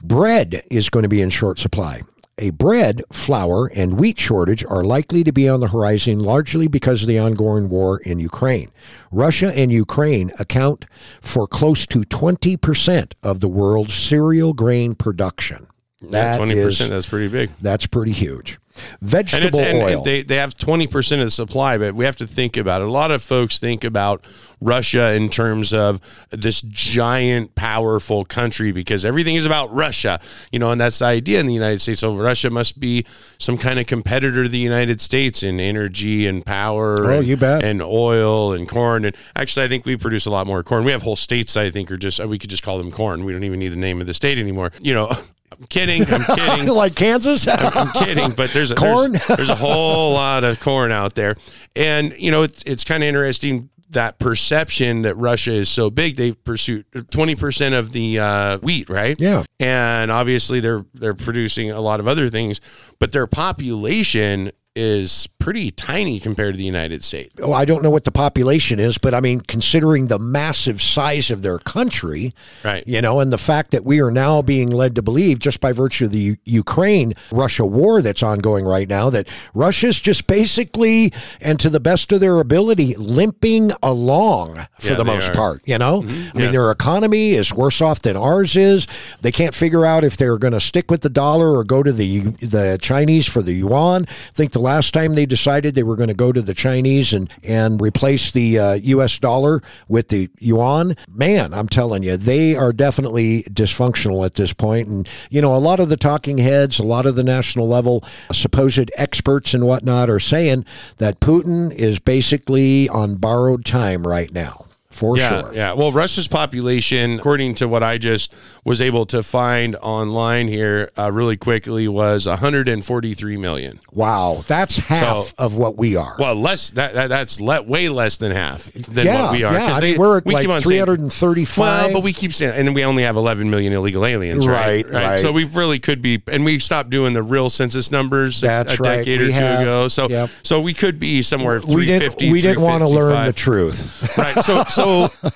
Bread 0.01 0.63
is 0.71 0.89
going 0.89 1.03
to 1.03 1.09
be 1.09 1.21
in 1.21 1.29
short 1.29 1.59
supply. 1.59 2.01
A 2.39 2.49
bread, 2.49 3.03
flour, 3.11 3.67
and 3.75 3.99
wheat 3.99 4.19
shortage 4.19 4.65
are 4.65 4.83
likely 4.83 5.23
to 5.23 5.31
be 5.31 5.47
on 5.47 5.59
the 5.59 5.67
horizon 5.67 6.17
largely 6.19 6.67
because 6.67 7.03
of 7.03 7.07
the 7.07 7.19
ongoing 7.19 7.69
war 7.69 7.99
in 7.99 8.17
Ukraine. 8.17 8.71
Russia 9.11 9.51
and 9.55 9.71
Ukraine 9.71 10.31
account 10.39 10.85
for 11.21 11.45
close 11.45 11.85
to 11.87 11.99
20% 11.99 13.13
of 13.21 13.39
the 13.39 13.47
world's 13.47 13.93
cereal 13.93 14.53
grain 14.53 14.95
production. 14.95 15.67
That 16.11 16.37
twenty 16.37 16.53
is- 16.53 16.65
percent. 16.65 16.91
That's 16.91 17.07
pretty 17.07 17.27
big. 17.27 17.51
that's 17.61 17.87
pretty 17.87 18.11
huge. 18.11 18.59
Vegetable 19.01 19.59
it's, 19.59 19.69
and, 19.69 19.77
oil. 19.83 19.97
and 19.97 20.03
they, 20.03 20.23
they 20.23 20.37
have 20.37 20.57
20% 20.57 21.13
of 21.13 21.19
the 21.19 21.29
supply, 21.29 21.77
but 21.77 21.93
we 21.93 22.05
have 22.05 22.15
to 22.15 22.25
think 22.25 22.57
about 22.57 22.81
it. 22.81 22.87
A 22.87 22.91
lot 22.91 23.11
of 23.11 23.21
folks 23.21 23.59
think 23.59 23.83
about 23.83 24.25
Russia 24.61 25.13
in 25.13 25.29
terms 25.29 25.73
of 25.73 26.01
this 26.31 26.63
giant, 26.63 27.53
powerful 27.53 28.25
country 28.25 28.71
because 28.71 29.05
everything 29.05 29.35
is 29.35 29.45
about 29.45 29.71
Russia, 29.71 30.19
you 30.51 30.57
know, 30.57 30.71
and 30.71 30.81
that's 30.81 30.97
the 30.99 31.05
idea 31.05 31.39
in 31.39 31.45
the 31.45 31.53
United 31.53 31.81
States. 31.81 31.99
So 31.99 32.15
Russia 32.15 32.49
must 32.49 32.79
be 32.79 33.05
some 33.37 33.59
kind 33.59 33.79
of 33.79 33.85
competitor 33.85 34.41
to 34.41 34.49
the 34.49 34.57
United 34.57 34.99
States 34.99 35.43
in 35.43 35.59
energy 35.59 36.25
and 36.25 36.43
power. 36.43 37.11
Oh, 37.11 37.17
and, 37.19 37.27
you 37.27 37.37
bet. 37.37 37.63
And 37.63 37.79
oil 37.79 38.53
and 38.53 38.67
corn. 38.67 39.05
And 39.05 39.15
actually, 39.35 39.65
I 39.65 39.69
think 39.69 39.85
we 39.85 39.97
produce 39.97 40.25
a 40.25 40.31
lot 40.31 40.47
more 40.47 40.63
corn. 40.63 40.83
We 40.83 40.91
have 40.93 41.03
whole 41.03 41.15
states 41.15 41.53
that 41.53 41.63
I 41.65 41.69
think 41.69 41.91
are 41.91 41.97
just, 41.97 42.23
we 42.25 42.39
could 42.39 42.49
just 42.49 42.63
call 42.63 42.79
them 42.79 42.89
corn. 42.89 43.23
We 43.23 43.33
don't 43.33 43.43
even 43.43 43.59
need 43.59 43.69
the 43.69 43.75
name 43.75 44.01
of 44.01 44.07
the 44.07 44.15
state 44.15 44.39
anymore. 44.39 44.71
You 44.81 44.95
know, 44.95 45.11
I'm 45.59 45.67
kidding. 45.67 46.03
I'm 46.11 46.23
kidding. 46.35 46.67
like 46.67 46.95
Kansas? 46.95 47.47
I'm 47.47 47.91
kidding, 47.93 48.31
but 48.31 48.51
there's 48.51 48.71
a, 48.71 48.75
Corn? 48.75 49.13
There's, 49.13 49.27
there's 49.27 49.49
a 49.49 49.55
whole 49.55 50.13
lot 50.13 50.43
of 50.43 50.59
corn 50.59 50.91
out 50.91 51.15
there, 51.15 51.35
and 51.75 52.13
you 52.17 52.31
know 52.31 52.43
it's 52.43 52.63
it's 52.63 52.83
kind 52.83 53.03
of 53.03 53.07
interesting 53.07 53.69
that 53.89 54.17
perception 54.17 55.03
that 55.03 55.15
Russia 55.17 55.51
is 55.51 55.69
so 55.69 55.89
big. 55.91 56.15
They 56.17 56.31
pursue 56.31 56.83
twenty 57.11 57.35
percent 57.35 57.75
of 57.75 57.91
the 57.91 58.19
uh, 58.19 58.57
wheat, 58.59 58.89
right? 58.89 59.19
Yeah. 59.21 59.43
and 59.59 60.11
obviously 60.11 60.59
they're 60.59 60.83
they're 60.95 61.13
producing 61.13 61.69
a 61.71 61.79
lot 61.81 61.99
of 61.99 62.07
other 62.07 62.29
things, 62.29 62.59
but 62.99 63.11
their 63.11 63.27
population 63.27 64.51
is 64.75 65.27
pretty 65.37 65.69
tiny 65.71 66.19
compared 66.19 66.53
to 66.53 66.57
the 66.57 66.63
United 66.63 67.03
States. 67.03 67.35
Oh, 67.41 67.53
I 67.53 67.63
don't 67.65 67.83
know 67.83 67.91
what 67.91 68.05
the 68.05 68.11
population 68.11 68.79
is, 68.79 68.97
but 68.97 69.13
I 69.13 69.19
mean, 69.19 69.41
considering 69.41 70.07
the 70.07 70.17
massive 70.17 70.81
size 70.81 71.29
of 71.29 71.41
their 71.43 71.59
country, 71.59 72.33
Right. 72.63 72.83
You 72.87 73.01
know, 73.01 73.19
and 73.19 73.31
the 73.31 73.37
fact 73.37 73.71
that 73.71 73.83
we 73.85 73.99
are 73.99 74.09
now 74.09 74.41
being 74.41 74.69
led 74.71 74.95
to 74.95 75.01
believe, 75.01 75.37
just 75.39 75.59
by 75.59 75.73
virtue 75.73 76.05
of 76.05 76.11
the 76.11 76.19
U- 76.19 76.37
Ukraine 76.45 77.13
Russia 77.31 77.65
war 77.65 78.01
that's 78.01 78.23
ongoing 78.23 78.65
right 78.65 78.87
now, 78.87 79.09
that 79.09 79.27
Russia's 79.53 79.99
just 79.99 80.27
basically, 80.27 81.11
and 81.41 81.59
to 81.59 81.69
the 81.69 81.79
best 81.79 82.11
of 82.11 82.19
their 82.19 82.39
ability, 82.39 82.95
limping 82.97 83.71
along 83.83 84.65
for 84.79 84.87
Yeah, 84.91 84.95
the 84.95 85.05
most 85.05 85.29
are. 85.29 85.33
part. 85.35 85.61
You 85.65 85.77
know, 85.77 86.01
mm-hmm. 86.01 86.37
I 86.37 86.39
Yeah. 86.39 86.45
mean, 86.45 86.51
their 86.53 86.71
economy 86.71 87.31
is 87.33 87.53
worse 87.53 87.81
off 87.81 88.01
than 88.01 88.15
ours 88.17 88.55
is. 88.55 88.87
They 89.21 89.31
can't 89.31 89.53
figure 89.53 89.85
out 89.85 90.03
if 90.03 90.17
they're 90.17 90.37
going 90.37 90.53
to 90.53 90.59
stick 90.61 90.89
with 90.89 91.01
the 91.01 91.09
dollar 91.09 91.55
or 91.57 91.63
go 91.63 91.83
to 91.83 91.91
the 91.91 92.21
the 92.41 92.77
Chinese 92.81 93.27
for 93.27 93.41
the 93.41 93.53
yuan. 93.53 94.05
I 94.09 94.33
think 94.33 94.51
the 94.53 94.59
last 94.63 94.93
time 94.93 95.13
they 95.13 95.25
decided 95.25 95.75
they 95.75 95.83
were 95.83 95.95
going 95.95 96.09
to 96.09 96.15
go 96.15 96.31
to 96.31 96.41
the 96.41 96.53
Chinese 96.53 97.13
and 97.13 97.29
and 97.43 97.81
replace 97.81 98.31
the 98.31 98.57
uh, 98.57 98.73
U.S. 98.73 99.19
dollar 99.19 99.61
with 99.87 100.07
the 100.07 100.29
yuan, 100.39 100.95
man, 101.07 101.53
I'm 101.53 101.67
telling 101.67 102.03
you, 102.03 102.17
they 102.17 102.55
are 102.55 102.73
definitely 102.73 103.43
dysfunctional 103.43 104.25
at 104.25 104.35
this 104.35 104.53
point. 104.53 104.87
And 104.87 105.07
you 105.29 105.41
know, 105.41 105.55
a 105.55 105.57
lot 105.57 105.79
of 105.79 105.89
the 105.89 105.97
talking 105.97 106.39
heads, 106.39 106.79
a 106.79 106.83
lot 106.83 107.05
of 107.05 107.15
the 107.15 107.23
national 107.23 107.67
level 107.67 108.03
supposed 108.31 108.91
experts 108.97 109.53
and 109.53 109.65
whatnot 109.65 110.09
are 110.09 110.19
saying 110.19 110.65
that 110.97 111.19
Putin 111.19 111.71
is 111.71 111.99
basically 111.99 112.89
on 112.89 113.15
borrowed 113.15 113.65
time 113.65 114.07
right 114.07 114.31
now. 114.33 114.65
For 114.93 115.17
Yeah, 115.17 115.41
sure. 115.41 115.51
yeah. 115.55 115.73
Well, 115.73 115.91
Russia's 115.91 116.27
population, 116.27 117.17
according 117.19 117.55
to 117.55 117.67
what 117.67 117.81
I 117.81 117.97
just 117.97 118.33
was 118.63 118.79
able 118.79 119.05
to 119.07 119.23
find 119.23 119.75
online 119.77 120.47
here, 120.47 120.91
uh, 120.97 121.11
really 121.11 121.35
quickly, 121.35 121.87
was 121.87 122.27
143 122.27 123.37
million. 123.37 123.79
Wow, 123.91 124.43
that's 124.47 124.77
half 124.77 125.27
So- 125.27 125.33
of 125.39 125.57
what 125.57 125.77
we 125.77 125.95
are. 125.95 126.15
Well, 126.19 126.35
less 126.35 126.69
that, 126.71 126.93
that 126.93 127.07
that's 127.09 127.41
le- 127.41 127.63
way 127.63 127.89
less 127.89 128.17
than 128.17 128.31
half 128.31 128.71
than 128.71 129.07
yeah, 129.07 129.23
what 129.23 129.31
we 129.31 129.43
are. 129.43 129.53
yeah. 129.53 129.73
I 129.73 129.79
they- 129.79 129.91
mean, 129.91 129.99
we're 129.99 130.17
at 130.17 130.25
we 130.25 130.33
like 130.35 130.43
keep 130.45 130.53
on 130.55 130.61
saying- 130.61 130.85
335. 130.85 131.57
Well, 131.85 131.93
but 131.93 132.03
we 132.03 132.13
keep 132.13 132.33
saying, 132.33 132.53
and 132.55 132.75
we 132.75 132.85
only 132.85 133.03
have 133.03 133.15
11 133.15 133.49
million 133.49 133.73
illegal 133.73 134.05
aliens, 134.05 134.47
right? 134.47 134.85
Right, 134.87 134.93
right. 134.93 135.19
So 135.19 135.31
we 135.31 135.43
really 135.45 135.79
could 135.79 136.01
be, 136.01 136.21
and 136.27 136.45
we 136.45 136.59
stopped 136.59 136.89
doing 136.91 137.13
the 137.13 137.23
real 137.23 137.49
census 137.49 137.89
numbers 137.91 138.43
a- 138.43 138.47
That's 138.47 138.79
a, 138.79 138.83
right. 138.83 138.97
decade 138.99 139.19
We 139.19 139.25
or 139.25 139.29
two 139.29 139.33
have. 139.33 139.59
ago. 139.61 139.87
So, 139.87 140.07
Yep. 140.07 140.29
so 140.43 140.61
we 140.61 140.73
could 140.73 140.99
be 140.99 141.21
somewhere 141.23 141.59
we 141.65 141.73
350. 141.85 142.19
didn't. 142.25 142.31
We 142.31 142.41
didn't 142.41 142.61
want 142.61 142.81
to 142.81 142.87
learn 142.87 143.25
the 143.25 143.33
truth. 143.33 144.17
right. 144.17 144.43
So, 144.43 144.63
so 144.69 144.82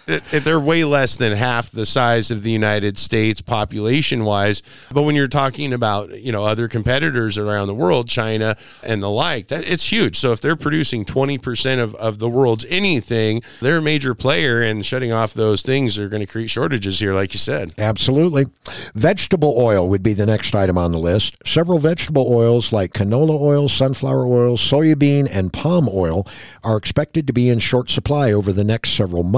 it- 0.08 0.44
they're 0.44 0.60
way 0.60 0.84
less 0.84 1.16
than 1.18 1.32
half 1.34 1.72
the 1.72 1.86
size 1.86 2.32
of 2.32 2.44
the 2.44 2.52
United 2.52 2.98
States 2.98 3.42
population 3.42 4.24
wise. 4.24 4.62
But 4.92 5.04
when 5.04 5.16
you're 5.16 5.28
talking 5.28 5.74
about, 5.74 6.22
you 6.22 6.32
know, 6.32 6.46
other 6.46 6.68
competitors 6.68 7.38
around 7.38 7.68
the 7.68 7.76
world, 7.76 8.08
China 8.08 8.58
and 8.84 9.02
the 9.02 9.10
like, 9.10 9.48
that 9.50 9.68
it's 9.70 9.92
huge. 9.92 10.18
So 10.18 10.32
if 10.32 10.42
they're 10.42 10.56
producing 10.56 11.06
20% 11.06 11.80
of, 11.80 11.96
of 11.96 12.20
the 12.20 12.30
world's 12.30 12.66
anything, 12.70 13.42
they're 13.62 13.78
a 13.78 13.82
major 13.82 14.14
player 14.14 14.62
and 14.62 14.86
shutting 14.86 15.12
off 15.12 15.34
those 15.34 15.62
things 15.62 15.98
are 15.98 16.10
going 16.10 16.22
to 16.22 16.28
create 16.32 16.50
shortages 16.50 17.00
here, 17.00 17.14
like 17.14 17.34
you 17.34 17.40
said. 17.40 17.74
Absolutely. 17.78 18.46
Vegetable 18.96 19.54
oil 19.58 19.88
would 19.90 20.04
be 20.04 20.14
the 20.14 20.26
next 20.26 20.54
item 20.56 20.78
on 20.78 20.92
the 20.92 21.00
list. 21.00 21.36
Several 21.46 21.80
vegetable 21.80 22.26
oils 22.28 22.72
like 22.72 22.94
canola 22.94 23.40
oil, 23.40 23.70
sunflower 23.70 24.26
oil, 24.26 24.58
soybean, 24.58 25.28
and 25.32 25.52
palm 25.54 25.88
oil 25.92 26.28
are 26.64 26.78
expected 26.78 27.28
to 27.28 27.34
be 27.34 27.50
in 27.50 27.60
short 27.60 27.90
supply 27.90 28.32
over 28.32 28.52
the 28.52 28.64
next 28.64 28.92
several 28.92 29.24
months. 29.24 29.37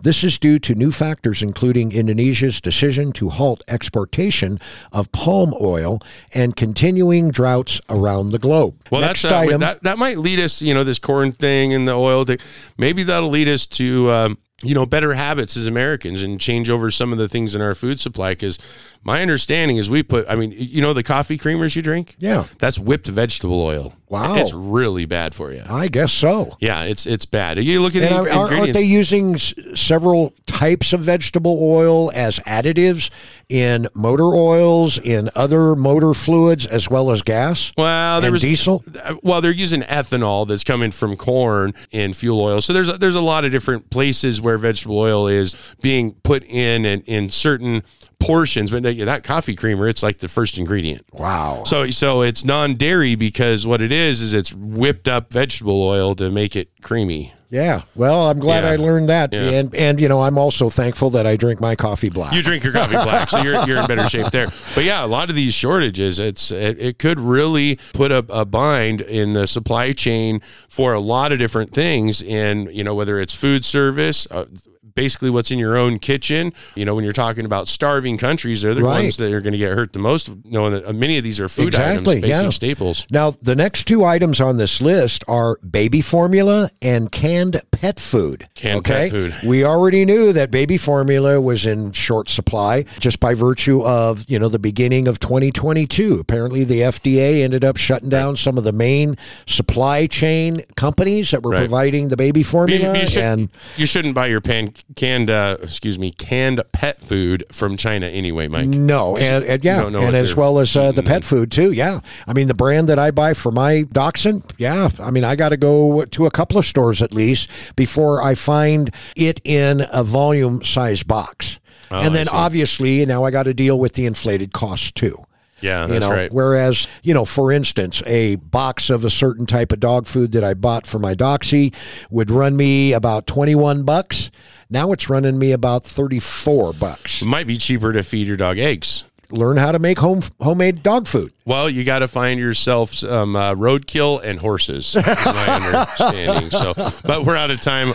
This 0.00 0.22
is 0.22 0.38
due 0.38 0.58
to 0.60 0.74
new 0.74 0.92
factors, 0.92 1.42
including 1.42 1.92
Indonesia's 1.92 2.60
decision 2.60 3.12
to 3.12 3.30
halt 3.30 3.62
exportation 3.68 4.60
of 4.92 5.10
palm 5.12 5.54
oil 5.60 5.98
and 6.34 6.54
continuing 6.54 7.30
droughts 7.30 7.80
around 7.88 8.30
the 8.30 8.38
globe. 8.38 8.74
Well, 8.90 9.00
next 9.00 9.22
that's 9.22 9.32
uh, 9.32 9.38
item. 9.38 9.60
that. 9.60 9.82
That 9.82 9.98
might 9.98 10.18
lead 10.18 10.40
us, 10.40 10.60
you 10.60 10.74
know, 10.74 10.84
this 10.84 10.98
corn 10.98 11.32
thing 11.32 11.72
and 11.72 11.88
the 11.88 11.94
oil 11.94 12.24
thing. 12.24 12.38
Maybe 12.76 13.02
that'll 13.02 13.30
lead 13.30 13.48
us 13.48 13.66
to, 13.66 14.10
um, 14.10 14.38
you 14.62 14.74
know, 14.74 14.86
better 14.86 15.14
habits 15.14 15.56
as 15.56 15.66
Americans 15.66 16.22
and 16.22 16.40
change 16.40 16.68
over 16.68 16.90
some 16.90 17.12
of 17.12 17.18
the 17.18 17.28
things 17.28 17.54
in 17.54 17.62
our 17.62 17.74
food 17.74 17.98
supply. 18.00 18.32
Because 18.32 18.58
my 19.04 19.20
understanding 19.22 19.76
is 19.76 19.88
we 19.90 20.02
put, 20.02 20.26
I 20.28 20.34
mean, 20.36 20.54
you 20.56 20.80
know, 20.82 20.92
the 20.92 21.02
coffee 21.02 21.36
creamers 21.38 21.76
you 21.76 21.82
drink, 21.82 22.16
Yeah. 22.18 22.44
that's 22.58 22.78
whipped 22.78 23.08
vegetable 23.08 23.60
oil. 23.62 23.94
Wow. 24.08 24.36
it's 24.36 24.52
really 24.52 25.06
bad 25.06 25.34
for 25.34 25.52
you. 25.52 25.62
I 25.68 25.88
guess 25.88 26.12
so. 26.12 26.56
Yeah, 26.60 26.84
it's 26.84 27.04
it's 27.04 27.24
bad. 27.26 27.58
You 27.58 27.80
look 27.80 27.96
at 27.96 28.00
the 28.00 28.14
And 28.16 28.28
are- 28.28 28.54
aren't 28.54 28.72
they 28.72 28.82
using 28.84 29.34
s- 29.34 29.52
several 29.74 30.32
types 30.46 30.92
of 30.92 31.00
vegetable 31.00 31.58
oil 31.60 32.12
as 32.14 32.38
additives 32.40 33.10
in 33.48 33.88
motor 33.92 34.26
oils, 34.36 34.98
in 34.98 35.30
other 35.34 35.74
motor 35.74 36.14
fluids, 36.14 36.64
as 36.64 36.88
well 36.88 37.10
as 37.10 37.22
gas 37.22 37.72
well, 37.76 38.20
there 38.20 38.28
and 38.28 38.34
was 38.34 38.42
diesel? 38.42 38.84
Uh, 39.02 39.16
well, 39.24 39.40
they're 39.40 39.50
using 39.50 39.80
ethanol 39.82 40.46
that's 40.46 40.62
coming 40.64 40.92
from 40.92 41.16
corn 41.16 41.74
in 41.90 42.12
fuel 42.12 42.40
oil. 42.40 42.60
So 42.60 42.72
there's 42.72 42.88
a, 42.90 42.92
there's 42.98 43.16
a 43.16 43.20
lot 43.20 43.44
of 43.44 43.50
different 43.50 43.90
places 43.90 44.40
where 44.40 44.58
vegetable 44.58 44.98
oil 44.98 45.26
is 45.26 45.56
being 45.82 46.12
put 46.22 46.44
in 46.44 46.84
and 46.84 47.02
in 47.06 47.30
certain 47.30 47.82
portions. 48.24 48.70
But 48.70 48.82
that- 48.82 49.24
coffee 49.24 49.54
creamer, 49.54 49.88
it's 49.88 50.02
like 50.02 50.18
the 50.18 50.28
first 50.28 50.58
ingredient. 50.58 51.04
Wow. 51.12 51.62
So 51.64 51.90
so 51.90 52.22
it's 52.22 52.44
non-dairy 52.44 53.14
because 53.14 53.66
what 53.66 53.80
it 53.82 53.92
is 53.92 54.22
is 54.22 54.34
it's 54.34 54.52
whipped 54.52 55.08
up 55.08 55.32
vegetable 55.32 55.82
oil 55.82 56.14
to 56.16 56.30
make 56.30 56.56
it 56.56 56.68
creamy. 56.82 57.32
Yeah. 57.50 57.82
Well, 57.94 58.28
I'm 58.28 58.40
glad 58.40 58.64
Yeah. 58.64 58.70
I 58.70 58.76
learned 58.76 59.08
that. 59.10 59.32
Yeah. 59.32 59.50
And 59.50 59.72
and 59.76 60.00
you 60.00 60.08
know, 60.08 60.22
I'm 60.22 60.38
also 60.38 60.68
thankful 60.68 61.10
that 61.10 61.24
I 61.24 61.36
drink 61.36 61.60
my 61.60 61.76
coffee 61.76 62.08
black. 62.08 62.32
You 62.32 62.42
drink 62.42 62.64
your 62.64 62.72
coffee 62.72 62.94
black, 62.96 63.28
so 63.30 63.42
you're, 63.42 63.64
you're 63.68 63.76
in 63.78 63.86
better 63.86 64.08
shape 64.08 64.32
there. 64.32 64.48
But 64.74 64.82
yeah, 64.82 65.04
a 65.04 65.06
lot 65.06 65.30
of 65.30 65.36
these 65.36 65.54
shortages, 65.54 66.18
it's 66.18 66.50
it, 66.50 66.80
it 66.80 66.98
could 66.98 67.20
really 67.20 67.78
put 67.92 68.10
a, 68.10 68.24
a 68.28 68.44
bind 68.44 69.02
in 69.02 69.34
the 69.34 69.46
supply 69.46 69.92
chain 69.92 70.40
for 70.68 70.94
a 70.94 71.00
lot 71.00 71.30
of 71.30 71.38
different 71.38 71.72
things. 71.72 72.22
In 72.22 72.68
you 72.72 72.82
know, 72.82 72.94
whether 72.94 73.20
it's 73.20 73.34
food 73.36 73.64
service. 73.64 74.26
Uh, 74.32 74.46
Basically, 74.96 75.28
what's 75.28 75.50
in 75.50 75.58
your 75.58 75.76
own 75.76 75.98
kitchen. 75.98 76.52
You 76.76 76.84
know, 76.84 76.94
when 76.94 77.02
you're 77.02 77.12
talking 77.12 77.44
about 77.44 77.66
starving 77.66 78.16
countries, 78.16 78.62
they're 78.62 78.74
the 78.74 78.82
Right. 78.84 79.02
ones 79.02 79.16
that 79.16 79.32
are 79.32 79.40
going 79.40 79.52
to 79.52 79.58
get 79.58 79.72
hurt 79.72 79.92
the 79.92 79.98
most. 79.98 80.30
Knowing 80.44 80.72
that 80.74 80.86
uh, 80.88 80.92
many 80.92 81.18
of 81.18 81.24
these 81.24 81.40
are 81.40 81.48
food 81.48 81.68
Exactly, 81.68 82.12
items, 82.18 82.22
basic 82.22 82.42
yeah. 82.44 82.50
staples. 82.50 83.06
Now, 83.10 83.32
the 83.32 83.56
next 83.56 83.88
two 83.88 84.04
items 84.04 84.40
on 84.40 84.56
this 84.56 84.80
list 84.80 85.24
are 85.26 85.58
baby 85.68 86.00
formula 86.00 86.70
and 86.80 87.10
canned 87.10 87.60
pet 87.72 87.98
food. 87.98 88.46
Canned 88.54 88.84
pet 88.84 89.10
food. 89.10 89.34
We 89.42 89.64
already 89.64 90.04
knew 90.04 90.32
that 90.32 90.52
baby 90.52 90.76
formula 90.76 91.40
was 91.40 91.66
in 91.66 91.90
short 91.90 92.28
supply 92.28 92.84
just 93.00 93.18
by 93.18 93.34
virtue 93.34 93.82
of, 93.84 94.24
you 94.28 94.38
know, 94.38 94.48
the 94.48 94.60
beginning 94.60 95.08
of 95.08 95.18
2022. 95.18 96.20
Apparently, 96.20 96.62
the 96.62 96.82
FDA 96.82 97.42
ended 97.42 97.64
up 97.64 97.76
shutting 97.78 98.10
down 98.10 98.36
some 98.36 98.56
of 98.58 98.62
the 98.62 98.72
main 98.72 99.16
supply 99.46 100.06
chain 100.06 100.60
companies 100.76 101.32
that 101.32 101.42
were 101.42 101.50
Right. 101.50 101.58
providing 101.58 102.08
the 102.10 102.16
baby 102.16 102.40
You, 102.40 102.44
formula. 102.44 102.96
you 102.96 103.06
should, 103.08 103.22
and 103.24 103.48
you 103.76 103.86
shouldn't 103.86 104.14
buy 104.14 104.26
your 104.28 104.40
pan, 104.40 104.72
canned, 104.96 105.30
uh, 105.30 105.56
excuse 105.62 105.98
me, 105.98 106.10
canned 106.10 106.62
pet 106.72 107.00
food 107.00 107.44
from 107.50 107.76
China 107.76 108.06
anyway, 108.06 108.48
Mike. 108.48 108.68
No, 108.68 109.16
and, 109.16 109.44
and 109.44 109.64
yeah, 109.64 109.86
and 109.86 109.96
as 109.96 110.36
well 110.36 110.58
as 110.58 110.76
uh, 110.76 110.92
the 110.92 111.02
pet 111.02 111.24
food 111.24 111.50
too. 111.50 111.72
Yeah, 111.72 112.00
I 112.26 112.32
mean 112.32 112.48
the 112.48 112.54
brand 112.54 112.88
that 112.88 112.98
I 112.98 113.10
buy 113.10 113.34
for 113.34 113.52
my 113.52 113.82
dachshund. 113.92 114.52
Yeah, 114.58 114.90
I 115.00 115.10
mean 115.10 115.24
I 115.24 115.36
got 115.36 115.50
to 115.50 115.56
go 115.56 116.04
to 116.04 116.26
a 116.26 116.30
couple 116.30 116.58
of 116.58 116.66
stores 116.66 117.02
at 117.02 117.12
least 117.12 117.50
before 117.76 118.22
I 118.22 118.34
find 118.34 118.94
it 119.16 119.40
in 119.44 119.82
a 119.92 120.04
volume 120.04 120.62
size 120.62 121.02
box. 121.02 121.58
Oh, 121.90 122.00
and 122.00 122.14
then 122.14 122.28
obviously 122.28 123.04
now 123.06 123.24
I 123.24 123.30
got 123.30 123.44
to 123.44 123.54
deal 123.54 123.78
with 123.78 123.94
the 123.94 124.06
inflated 124.06 124.52
costs 124.52 124.90
too. 124.92 125.24
Yeah, 125.60 125.86
You 125.86 125.92
that's 125.94 126.04
know, 126.04 126.12
right. 126.12 126.32
whereas 126.32 126.88
you 127.02 127.14
know, 127.14 127.24
for 127.24 127.50
instance, 127.52 128.02
a 128.06 128.36
box 128.36 128.90
of 128.90 129.04
a 129.04 129.10
certain 129.10 129.46
type 129.46 129.72
of 129.72 129.80
dog 129.80 130.06
food 130.06 130.32
that 130.32 130.44
I 130.44 130.54
bought 130.54 130.86
for 130.86 130.98
my 130.98 131.14
doxy 131.14 131.74
would 132.10 132.30
run 132.30 132.56
me 132.56 132.92
about 132.92 133.26
twenty 133.26 133.54
one 133.54 133.82
bucks. 133.84 134.30
Now 134.70 134.92
it's 134.92 135.08
running 135.08 135.38
me 135.38 135.52
about 135.52 135.84
thirty 135.84 136.20
four 136.20 136.72
bucks. 136.72 137.22
It 137.22 137.26
might 137.26 137.46
be 137.46 137.56
cheaper 137.56 137.92
to 137.92 138.02
feed 138.02 138.26
your 138.26 138.36
dog 138.36 138.58
eggs. 138.58 139.04
Learn 139.30 139.56
how 139.56 139.72
to 139.72 139.78
make 139.78 139.98
home 139.98 140.20
homemade 140.40 140.82
dog 140.82 141.08
food. 141.08 141.32
Well, 141.44 141.68
you 141.70 141.82
got 141.82 142.00
to 142.00 142.08
find 142.08 142.38
yourself 142.38 142.92
some 142.92 143.34
uh, 143.34 143.54
roadkill 143.54 144.20
and 144.22 144.38
horses, 144.38 144.94
my 144.94 145.02
understanding. 145.98 146.50
So, 146.50 146.74
but 147.04 147.24
we're 147.24 147.34
out 147.36 147.50
of 147.50 147.60
time. 147.60 147.94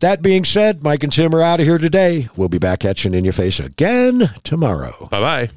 That 0.00 0.22
being 0.22 0.44
said, 0.44 0.82
Mike 0.82 1.02
and 1.04 1.12
Tim 1.12 1.34
are 1.34 1.42
out 1.42 1.60
of 1.60 1.66
here 1.66 1.78
today. 1.78 2.28
We'll 2.36 2.48
be 2.48 2.58
back 2.58 2.84
etching 2.84 3.14
in 3.14 3.22
your 3.22 3.34
face 3.34 3.60
again 3.60 4.30
tomorrow. 4.44 5.08
Bye 5.10 5.20
bye. 5.20 5.50